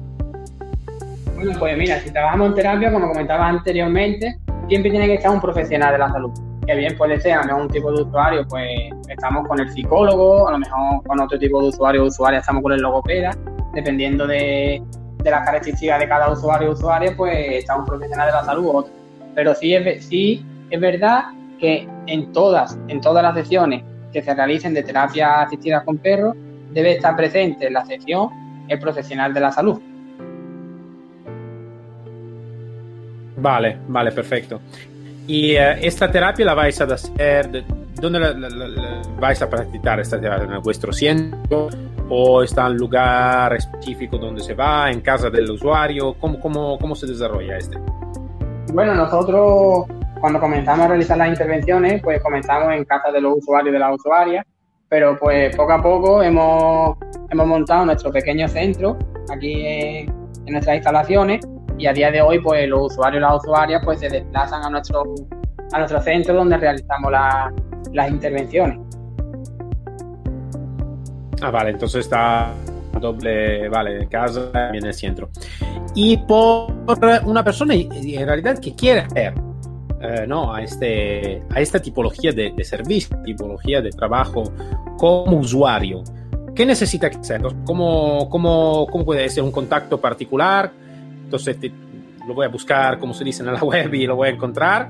Bueno, 1.38 1.52
pues 1.57 1.78
mira, 1.78 2.00
si 2.00 2.11
trabajamos 2.11 2.49
en 2.49 2.54
terapia, 2.57 2.92
como 2.92 3.07
comentaba 3.07 3.47
anteriormente, 3.47 4.40
siempre 4.66 4.90
tiene 4.90 5.07
que 5.07 5.14
estar 5.14 5.30
un 5.30 5.40
profesional 5.40 5.92
de 5.92 5.99
la 5.99 6.11
salud. 6.11 6.33
Que 6.66 6.75
bien 6.75 6.97
puede 6.99 7.21
ser 7.21 7.35
a 7.35 7.42
lo 7.42 7.45
mejor 7.45 7.62
un 7.62 7.68
tipo 7.68 7.92
de 7.92 8.02
usuario, 8.02 8.45
pues 8.49 8.68
estamos 9.09 9.47
con 9.47 9.61
el 9.61 9.71
psicólogo, 9.71 10.49
a 10.49 10.52
lo 10.52 10.59
mejor 10.59 11.04
con 11.07 11.21
otro 11.21 11.38
tipo 11.38 11.62
de 11.62 11.68
usuario 11.68 12.02
o 12.02 12.07
usuaria 12.07 12.40
estamos 12.40 12.61
con 12.61 12.73
el 12.73 12.80
logopeda, 12.80 13.30
dependiendo 13.73 14.26
de, 14.26 14.83
las 15.23 15.45
características 15.45 16.00
de 16.00 16.09
cada 16.09 16.28
usuario 16.28 16.71
o 16.71 16.73
usuaria, 16.73 17.14
pues 17.16 17.37
está 17.52 17.76
un 17.76 17.85
profesional 17.85 18.26
de 18.26 18.33
la 18.33 18.45
salud 18.45 18.66
o 18.66 18.76
otro. 18.78 18.92
Pero 19.37 19.54
sí 19.54 19.76
es, 19.76 20.07
sí 20.07 20.45
es 20.71 20.80
verdad 20.80 21.26
que 21.61 21.88
en 22.09 22.33
todas, 22.33 22.76
en 22.88 23.00
todas 23.00 23.23
las 23.23 23.35
sesiones 23.37 23.85
que 24.12 24.23
se 24.23 24.35
realicen 24.35 24.75
de 24.75 24.83
terapia 24.83 25.42
asistida 25.42 25.85
con 25.85 25.99
perros, 25.99 26.35
debe 26.73 26.97
estar 26.97 27.14
presente 27.14 27.68
en 27.68 27.75
la 27.75 27.87
sesión 27.87 28.28
el 28.66 28.80
profesional 28.80 29.33
de 29.33 29.38
la 29.38 29.52
salud. 29.52 29.80
Vale, 33.40 33.78
vale, 33.88 34.12
perfecto. 34.12 34.61
¿Y 35.26 35.52
eh, 35.52 35.87
esta 35.87 36.11
terapia 36.11 36.45
la 36.45 36.54
vais 36.54 36.80
a 36.80 36.85
hacer? 36.85 37.64
¿Dónde 38.00 38.18
la, 38.21 39.02
vais 39.18 39.42
a 39.42 39.50
practicar 39.50 40.00
esta 40.00 40.21
terapia? 40.21 40.57
¿En 40.57 40.62
vuestro 40.62 40.92
centro? 40.92 41.68
¿O 42.09 42.42
está 42.42 42.66
en 42.66 42.76
lugar 42.76 43.54
específico 43.54 44.16
donde 44.16 44.42
se 44.42 44.54
va? 44.54 44.90
¿En 44.90 45.00
casa 45.00 45.28
del 45.28 45.50
usuario? 45.50 46.14
¿Cómo, 46.14 46.40
cómo, 46.40 46.78
cómo 46.78 46.95
se 46.95 47.07
desarrolla 47.07 47.59
este? 47.59 47.78
Bueno, 48.73 48.95
nosotros 48.95 49.87
cuando 50.21 50.40
comenzamos 50.40 50.87
a 50.87 50.88
realizar 50.88 51.16
las 51.16 51.28
intervenciones, 51.28 52.02
pues 52.02 52.21
comenzamos 52.23 52.73
en 52.75 52.85
casa 52.85 53.11
de 53.11 53.21
los 53.21 53.38
usuarios 53.38 53.71
y 53.71 53.73
de 53.73 53.78
las 53.78 53.95
usuarias, 53.95 54.45
pero 54.88 55.16
pues 55.18 55.54
poco 55.57 55.73
a 55.73 55.83
poco 55.83 56.23
hemos, 56.23 56.97
hemos 57.30 57.47
montado 57.47 57.87
nuestro 57.87 58.11
pequeño 58.11 58.49
centro 58.49 58.99
aquí 59.30 59.66
en, 59.66 60.18
nuestras 60.47 60.76
instalaciones 60.76 61.47
y 61.78 61.87
a 61.87 61.92
día 61.92 62.11
de 62.11 62.20
hoy 62.20 62.40
pues 62.40 62.68
los 62.68 62.92
usuarios 62.92 63.20
y 63.20 63.23
las 63.23 63.35
usuarias 63.37 63.80
pues 63.85 64.00
se 64.00 64.08
desplazan 64.08 64.64
a 64.64 64.70
nuestro, 64.70 65.04
a 65.73 65.78
nuestro 65.78 66.00
centro 66.00 66.35
donde 66.35 66.56
realizamos 66.56 67.12
las 67.92 68.11
intervenciones. 68.11 68.78
Ah, 71.40 71.50
vale, 71.50 71.70
entonces 71.70 72.04
está 72.04 72.52
doble, 73.00 73.68
vale, 73.68 74.08
casa 74.08 74.50
en 74.75 74.85
el 74.85 74.92
centro. 74.92 75.30
Y 75.94 76.16
por 76.16 76.73
una 77.25 77.44
persona 77.44 77.75
en 77.75 78.26
realidad 78.26 78.58
que 78.58 78.75
quiere 78.75 79.00
hacer 79.00 79.35
eh, 80.00 80.26
no, 80.26 80.54
a, 80.54 80.62
este, 80.62 81.42
a 81.50 81.61
esta 81.61 81.80
tipología 81.80 82.32
de, 82.32 82.52
servicio, 82.64 83.16
tipología 83.25 83.80
de 83.80 83.90
trabajo 83.90 84.44
como 84.97 85.38
usuario. 85.38 86.02
¿Qué 86.54 86.66
necesita 86.66 87.06
hacer? 87.06 87.40
¿Cómo, 87.64 88.28
cómo, 88.28 88.87
cómo 88.90 89.04
puede 89.04 89.28
ser 89.28 89.44
un 89.44 89.52
contacto 89.52 90.00
particular? 90.00 90.73
Entonces 91.28 91.58
lo 92.26 92.32
voy 92.32 92.47
a 92.47 92.49
buscar, 92.49 92.99
como 92.99 93.12
se 93.12 93.23
dice 93.23 93.42
en 93.42 93.52
la 93.52 93.61
web, 93.62 93.92
y 93.92 94.06
lo 94.06 94.16
voy 94.16 94.28
a 94.28 94.30
encontrar. 94.30 94.88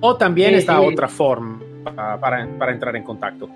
O 0.00 0.16
también 0.16 0.54
está 0.54 0.80
otra 0.80 1.06
forma 1.06 1.60
para, 1.84 2.48
para, 2.58 2.72
entrar 2.72 2.96
en 2.96 3.02
contacto. 3.02 3.46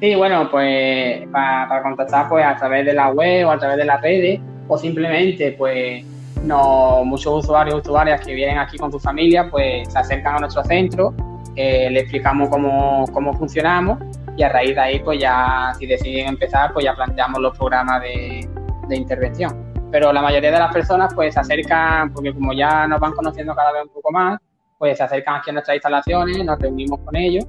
Sí, 0.00 0.14
bueno, 0.14 0.48
pues 0.50 1.26
para, 1.28 1.68
para, 1.68 1.82
contactar 1.82 2.28
pues 2.30 2.46
a 2.46 2.56
través 2.56 2.86
de 2.86 2.94
la 2.94 3.10
web 3.10 3.46
o 3.46 3.50
a 3.50 3.58
través 3.58 3.76
de 3.76 3.84
las 3.84 4.00
redes 4.00 4.40
o 4.68 4.78
simplemente 4.78 5.52
pues 5.52 6.04
no, 6.42 7.04
muchos 7.04 7.44
usuarios 7.44 7.80
usuarias 7.82 8.24
que 8.24 8.32
vienen 8.32 8.58
aquí 8.58 8.78
con 8.78 8.90
su 8.90 8.98
familia, 8.98 9.48
pues 9.50 9.92
se 9.92 9.98
acercan 9.98 10.36
a 10.36 10.38
nuestro 10.40 10.64
centro, 10.64 11.14
eh, 11.54 11.90
le 11.90 12.00
explicamos 12.00 12.48
cómo, 12.48 13.04
cómo 13.12 13.34
funcionamos 13.34 13.98
y 14.36 14.42
a 14.42 14.48
raíz 14.48 14.74
de 14.74 14.80
ahí, 14.80 14.98
pues 15.00 15.18
ya, 15.18 15.72
si 15.78 15.86
deciden 15.86 16.28
empezar, 16.28 16.72
pues 16.72 16.84
ya 16.86 16.94
planteamos 16.94 17.40
los 17.40 17.56
programas 17.56 18.00
de, 18.02 18.48
de 18.88 18.96
intervención. 18.96 19.65
Pero 19.90 20.12
la 20.12 20.20
mayoría 20.22 20.50
de 20.50 20.58
las 20.58 20.72
personas, 20.72 21.14
pues 21.14 21.34
se 21.34 21.40
acercan, 21.40 22.12
porque 22.12 22.32
como 22.34 22.52
ya 22.52 22.86
nos 22.86 23.00
van 23.00 23.12
conociendo 23.12 23.54
cada 23.54 23.72
vez 23.72 23.84
un 23.84 23.90
poco 23.90 24.10
más, 24.10 24.40
pues 24.78 24.96
se 24.98 25.04
acercan 25.04 25.36
aquí 25.36 25.50
a 25.50 25.52
nuestras 25.54 25.76
instalaciones, 25.76 26.44
nos 26.44 26.58
reunimos 26.58 27.00
con 27.00 27.16
ellos 27.16 27.44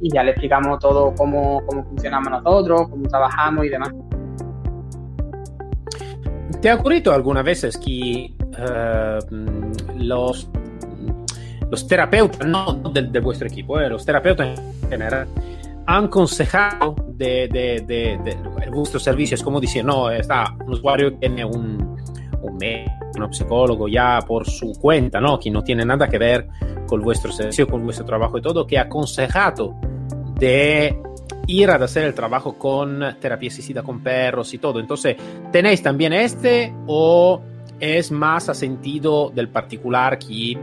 y 0.00 0.12
ya 0.12 0.22
le 0.22 0.30
explicamos 0.30 0.78
todo 0.78 1.12
cómo, 1.16 1.62
cómo 1.66 1.84
funcionamos 1.84 2.30
nosotros, 2.30 2.88
cómo 2.88 3.08
trabajamos 3.08 3.64
y 3.64 3.68
demás. 3.68 3.90
¿Te 6.60 6.70
ha 6.70 6.74
ocurrido 6.74 7.12
alguna 7.12 7.42
vez 7.42 7.78
que 7.78 8.34
eh, 8.58 9.18
los, 9.96 10.50
los 11.70 11.86
terapeutas, 11.86 12.46
no 12.46 12.74
de, 12.92 13.20
vuestro 13.20 13.46
equipo, 13.46 13.78
eh, 13.80 13.88
los 13.88 14.04
terapeutas 14.04 14.58
en 14.58 14.90
general, 14.90 15.28
han 15.86 16.04
aconsejado 16.06 16.96
de, 17.18 17.48
de, 17.48 17.84
de, 17.84 18.70
vuestro 18.70 19.00
servicio? 19.00 19.34
Es 19.34 19.42
como 19.42 19.60
decir, 19.60 19.84
no, 19.84 20.10
está 20.10 20.54
un 20.64 20.72
usuario 20.72 21.14
tiene 21.14 21.44
un, 21.44 21.96
un 22.40 22.56
médico, 22.56 22.92
un 23.16 23.34
psicólogo 23.34 23.88
ya 23.88 24.20
por 24.26 24.48
su 24.48 24.72
cuenta, 24.80 25.20
¿no? 25.20 25.38
que 25.38 25.50
no 25.50 25.62
tiene 25.62 25.84
nada 25.84 26.08
que 26.08 26.18
ver 26.18 26.48
con 26.86 27.00
vuestro 27.02 27.32
servicio, 27.32 27.66
con 27.66 27.84
vuestro 27.84 28.06
trabajo 28.06 28.38
y 28.38 28.42
todo, 28.42 28.66
que 28.66 28.78
ha 28.78 28.82
aconsejado 28.82 29.74
de 30.38 30.96
ir 31.46 31.70
a 31.70 31.76
hacer 31.76 32.04
el 32.04 32.14
trabajo 32.14 32.58
con 32.58 33.16
terapia 33.20 33.48
asistida 33.48 33.82
con 33.82 34.02
perros 34.02 34.52
y 34.54 34.58
todo. 34.58 34.80
Entonces, 34.80 35.16
¿tenéis 35.50 35.82
también 35.82 36.12
este 36.12 36.72
o 36.86 37.40
es 37.80 38.10
más 38.10 38.48
a 38.48 38.54
sentido 38.54 39.30
del 39.34 39.48
particular 39.48 40.18
que 40.18 40.58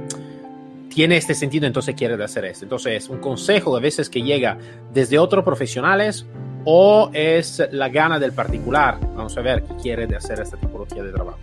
tiene 0.90 1.18
este 1.18 1.34
sentido, 1.34 1.66
entonces 1.66 1.96
quiere 1.96 2.22
hacer 2.24 2.46
esto? 2.46 2.66
Entonces, 2.66 3.10
un 3.10 3.18
consejo 3.20 3.76
a 3.76 3.80
veces 3.80 4.10
que 4.10 4.22
llega 4.22 4.58
desde 4.94 5.18
otros 5.18 5.44
profesionales 5.44 6.26
o 6.66 7.10
es 7.14 7.62
la 7.72 7.90
gana 7.90 8.20
del 8.20 8.34
particular. 8.34 8.98
Vamos 9.16 9.38
a 9.38 9.42
ver 9.42 9.64
qué 9.64 9.76
quiere 9.76 10.08
de 10.08 10.18
hacer 10.18 10.40
esta 10.40 10.58
tipología 10.58 11.04
de 11.04 11.12
trabajo. 11.12 11.38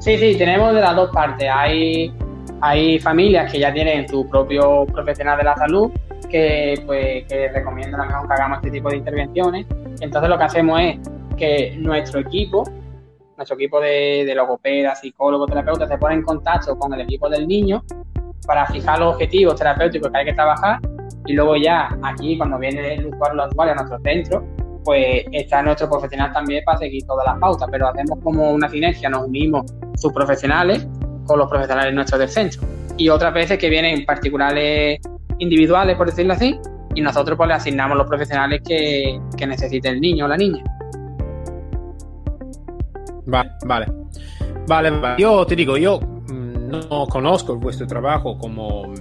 Sí, 0.00 0.18
sí, 0.18 0.36
tenemos 0.36 0.74
de 0.74 0.80
las 0.80 0.94
dos 0.94 1.10
partes. 1.10 1.48
Hay, 1.50 2.12
hay 2.60 2.98
familias 2.98 3.50
que 3.50 3.58
ya 3.58 3.72
tienen 3.72 4.08
su 4.08 4.28
propio 4.28 4.84
profesional 4.86 5.38
de 5.38 5.44
la 5.44 5.56
salud 5.56 5.90
que, 6.28 6.82
pues, 6.84 7.24
que 7.26 7.48
recomiendan 7.48 8.00
a 8.00 8.04
lo 8.04 8.10
mejor 8.10 8.28
que 8.28 8.34
hagamos 8.34 8.58
este 8.58 8.70
tipo 8.72 8.90
de 8.90 8.96
intervenciones. 8.96 9.66
Entonces 10.00 10.28
lo 10.28 10.36
que 10.36 10.44
hacemos 10.44 10.80
es 10.80 10.98
que 11.36 11.76
nuestro 11.78 12.20
equipo, 12.20 12.64
nuestro 13.36 13.56
equipo 13.56 13.80
de, 13.80 14.24
de 14.26 14.34
logopedas, 14.34 15.00
psicólogos, 15.00 15.48
terapeutas, 15.48 15.88
se 15.88 15.96
pone 15.96 16.16
en 16.16 16.22
contacto 16.22 16.76
con 16.76 16.92
el 16.92 17.00
equipo 17.02 17.28
del 17.28 17.46
niño 17.46 17.84
para 18.46 18.66
fijar 18.66 18.98
los 18.98 19.14
objetivos 19.14 19.56
terapéuticos 19.56 20.10
que 20.10 20.18
hay 20.18 20.24
que 20.26 20.34
trabajar 20.34 20.80
y 21.26 21.32
luego 21.32 21.56
ya 21.56 21.88
aquí 22.02 22.36
cuando 22.36 22.58
viene 22.58 22.94
el 22.94 23.06
usuario 23.06 23.46
usuaria 23.48 23.72
a 23.72 23.76
nuestro 23.76 23.98
centro, 24.00 24.44
pues 24.84 25.24
está 25.32 25.62
nuestro 25.62 25.88
profesional 25.88 26.32
también 26.32 26.62
para 26.64 26.78
seguir 26.78 27.04
todas 27.06 27.26
las 27.26 27.38
pautas, 27.38 27.68
pero 27.70 27.88
hacemos 27.88 28.18
como 28.22 28.52
una 28.52 28.68
sinergia, 28.68 29.08
nos 29.08 29.26
unimos 29.26 29.64
sus 29.96 30.12
profesionales 30.12 30.86
con 31.26 31.38
los 31.38 31.48
profesionales 31.48 31.94
nuestros 31.94 32.20
del 32.20 32.28
centro. 32.28 32.62
Y 32.96 33.08
otras 33.08 33.32
veces 33.32 33.58
que 33.58 33.70
vienen 33.70 34.04
particulares 34.04 35.00
individuales, 35.38 35.96
por 35.96 36.08
decirlo 36.08 36.34
así, 36.34 36.58
y 36.94 37.00
nosotros 37.00 37.36
pues 37.36 37.48
le 37.48 37.54
asignamos 37.54 37.96
los 37.96 38.06
profesionales 38.06 38.60
que, 38.66 39.18
que 39.36 39.46
necesite 39.46 39.88
el 39.88 40.00
niño 40.00 40.26
o 40.26 40.28
la 40.28 40.36
niña. 40.36 40.62
Vale, 43.26 43.50
vale. 43.64 43.86
Vale, 44.66 44.90
yo 45.18 45.44
te 45.44 45.56
digo, 45.56 45.76
yo 45.76 46.00
mm, 46.00 46.68
no 46.68 47.06
conozco 47.06 47.56
vuestro 47.56 47.86
trabajo 47.86 48.38
como 48.38 48.94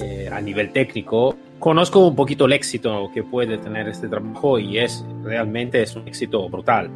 eh, 0.00 0.28
a 0.32 0.40
nivel 0.40 0.72
técnico, 0.72 1.36
conozco 1.64 2.06
un 2.06 2.14
poquito 2.14 2.44
el 2.44 2.52
éxito 2.52 3.10
que 3.14 3.22
puede 3.22 3.56
tener 3.56 3.88
este 3.88 4.06
trabajo 4.06 4.58
y 4.58 4.76
es 4.76 5.02
realmente 5.22 5.80
es 5.80 5.96
un 5.96 6.06
éxito 6.06 6.46
brutal 6.50 6.90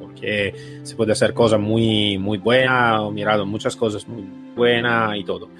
porque 0.00 0.80
se 0.84 0.96
puede 0.96 1.12
hacer 1.12 1.34
cosas 1.34 1.60
muy 1.60 2.16
muy 2.16 2.38
buenas, 2.38 3.02
he 3.06 3.10
mirado 3.10 3.44
muchas 3.44 3.76
cosas 3.76 4.08
muy 4.08 4.24
buenas 4.56 5.18
y 5.18 5.24
todo. 5.24 5.50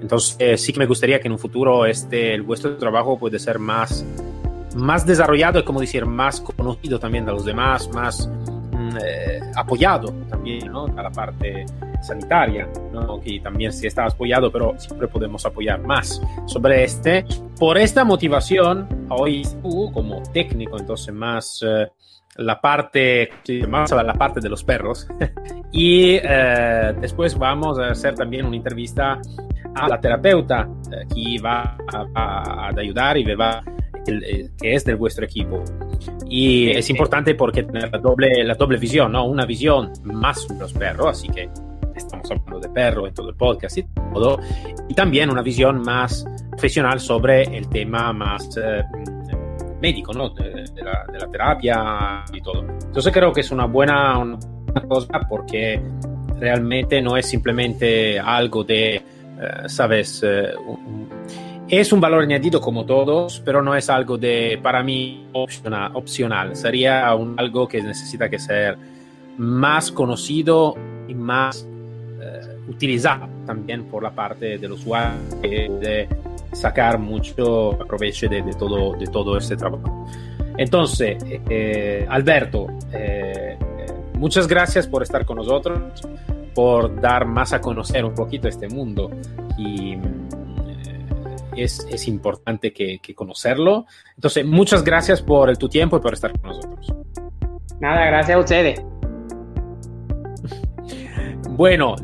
Entonces, 0.00 0.60
sí 0.62 0.72
que 0.72 0.78
me 0.78 0.86
gustaría 0.86 1.18
que 1.18 1.26
en 1.26 1.32
un 1.32 1.40
futuro 1.40 1.86
este, 1.86 2.32
el 2.34 2.42
vuestro 2.42 2.76
trabajo 2.76 3.18
puede 3.18 3.40
ser 3.40 3.58
más, 3.58 4.06
más 4.76 5.04
desarrollado 5.04 5.58
y, 5.58 5.64
como 5.64 5.80
decir, 5.80 6.06
más 6.06 6.40
conocido 6.40 7.00
también 7.00 7.26
de 7.26 7.32
los 7.32 7.44
demás, 7.44 7.90
más 7.92 8.28
mm, 8.28 8.96
eh, 9.04 9.40
apoyado 9.56 10.14
también, 10.30 10.70
¿no? 10.70 10.84
A 10.96 11.02
la 11.02 11.10
parte 11.10 11.66
sanitaria, 12.04 12.68
¿no? 12.92 13.20
Que 13.20 13.40
también 13.40 13.72
sí 13.72 13.86
está 13.86 14.06
apoyado, 14.06 14.50
pero 14.50 14.74
siempre 14.78 15.08
podemos 15.08 15.44
apoyar 15.44 15.80
más 15.82 16.20
sobre 16.46 16.84
este. 16.84 17.24
Por 17.58 17.78
esta 17.78 18.04
motivación, 18.04 19.06
hoy 19.10 19.42
tú, 19.62 19.90
como 19.92 20.22
técnico, 20.32 20.78
entonces 20.78 21.14
más... 21.14 21.62
Eh, 21.66 21.88
la 22.36 22.60
parte, 22.60 23.30
más 23.68 23.92
la 23.92 24.14
parte 24.14 24.40
de 24.40 24.48
los 24.48 24.64
perros. 24.64 25.06
y 25.72 26.18
eh, 26.22 26.94
después 27.00 27.38
vamos 27.38 27.78
a 27.78 27.90
hacer 27.90 28.14
también 28.14 28.46
una 28.46 28.56
entrevista 28.56 29.20
a 29.74 29.88
la 29.88 30.00
terapeuta 30.00 30.68
eh, 30.90 31.06
que 31.14 31.42
va 31.42 31.76
a, 32.14 32.70
ayudar 32.76 33.18
y 33.18 33.34
va 33.34 33.62
que 34.04 34.74
es 34.74 34.84
de 34.84 34.94
vuestro 34.94 35.24
equipo. 35.24 35.62
Y 36.28 36.70
es 36.70 36.90
importante 36.90 37.34
porque 37.34 37.62
tener 37.62 37.90
la 37.90 37.98
doble, 37.98 38.44
la 38.44 38.54
doble 38.54 38.78
visión, 38.78 39.12
¿no? 39.12 39.24
Una 39.26 39.46
visión 39.46 39.92
más 40.02 40.46
los 40.58 40.72
perros, 40.74 41.06
así 41.08 41.28
que 41.28 41.48
estamos 41.94 42.30
hablando 42.30 42.60
de 42.60 42.68
perro 42.68 43.06
en 43.06 43.14
todo 43.14 43.30
el 43.30 43.36
podcast 43.36 43.78
y 43.78 43.82
todo, 44.12 44.38
y 44.88 44.94
también 44.94 45.30
una 45.30 45.42
visión 45.42 45.82
más 45.82 46.24
profesional 46.50 47.00
sobre 47.00 47.42
el 47.42 47.68
tema 47.68 48.12
más 48.12 48.56
eh, 48.56 48.82
médico, 49.80 50.12
¿no? 50.12 50.30
De, 50.30 50.64
la, 50.82 51.06
de, 51.12 51.18
la, 51.18 51.28
terapia 51.30 52.24
y 52.32 52.40
todo. 52.40 52.60
Entonces 52.60 53.12
creo 53.12 53.32
que 53.32 53.40
es 53.40 53.50
una 53.50 53.66
buena, 53.66 54.18
una 54.18 54.82
cosa 54.88 55.20
porque 55.28 55.80
realmente 56.38 57.00
no 57.02 57.16
es 57.16 57.28
simplemente 57.28 58.18
algo 58.18 58.64
de, 58.64 59.02
uh, 59.36 59.68
sabes, 59.68 60.22
uh, 60.22 61.04
es 61.68 61.92
un 61.92 62.00
valor 62.00 62.22
añadido 62.22 62.60
como 62.60 62.84
todos, 62.84 63.40
pero 63.44 63.62
no 63.62 63.74
es 63.74 63.88
algo 63.88 64.18
de, 64.18 64.58
para 64.62 64.82
mí, 64.82 65.26
opcional. 65.32 65.90
opcional. 65.94 66.56
Sería 66.56 67.14
un, 67.14 67.38
algo 67.38 67.66
que 67.66 67.82
necesita 67.82 68.28
que 68.28 68.38
ser 68.38 68.76
más 69.38 69.90
conocido 69.90 70.76
y 71.08 71.14
más 71.14 71.66
utilizado 72.68 73.28
también 73.46 73.84
por 73.84 74.02
la 74.02 74.10
parte 74.10 74.58
del 74.58 74.72
usuario 74.72 75.18
de 75.42 76.08
sacar 76.52 76.98
mucho 76.98 77.78
provecho 77.86 78.28
de, 78.28 78.42
de, 78.42 78.52
todo, 78.54 78.94
de 78.94 79.06
todo 79.06 79.36
este 79.36 79.56
trabajo. 79.56 80.06
Entonces, 80.56 81.16
eh, 81.50 82.06
Alberto, 82.08 82.68
eh, 82.92 83.58
muchas 84.14 84.46
gracias 84.46 84.86
por 84.86 85.02
estar 85.02 85.24
con 85.26 85.36
nosotros, 85.38 85.80
por 86.54 87.00
dar 87.00 87.26
más 87.26 87.52
a 87.52 87.60
conocer 87.60 88.04
un 88.04 88.14
poquito 88.14 88.46
este 88.46 88.68
mundo 88.68 89.10
y 89.58 89.94
eh, 89.94 89.98
es, 91.56 91.86
es, 91.90 92.06
importante 92.06 92.72
que, 92.72 93.00
que, 93.00 93.14
conocerlo. 93.14 93.86
Entonces, 94.14 94.46
muchas 94.46 94.84
gracias 94.84 95.20
por 95.20 95.50
el, 95.50 95.58
tu 95.58 95.68
tiempo 95.68 95.96
y 95.96 96.00
por 96.00 96.14
estar 96.14 96.32
con 96.38 96.50
nosotros. 96.50 96.94
Nada, 97.80 98.06
gracias 98.06 98.36
a 98.36 98.40
ustedes. 98.40 98.82
bueno, 101.50 101.96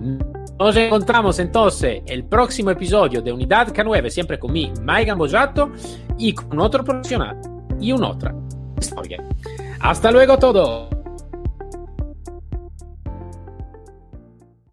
nos 0.60 0.76
encontramos 0.76 1.38
entonces 1.38 2.02
el 2.06 2.24
próximo 2.24 2.70
episodio 2.70 3.22
de 3.22 3.32
Unidad 3.32 3.68
K9, 3.68 4.10
siempre 4.10 4.38
con 4.38 4.52
mi 4.52 4.70
Maigan 4.82 5.18
y 6.18 6.34
con 6.34 6.60
otro 6.60 6.84
profesional 6.84 7.40
y 7.80 7.92
una 7.92 8.10
otra 8.10 8.34
historia. 8.78 9.24
Hasta 9.80 10.10
luego 10.10 10.38
todo. 10.38 10.99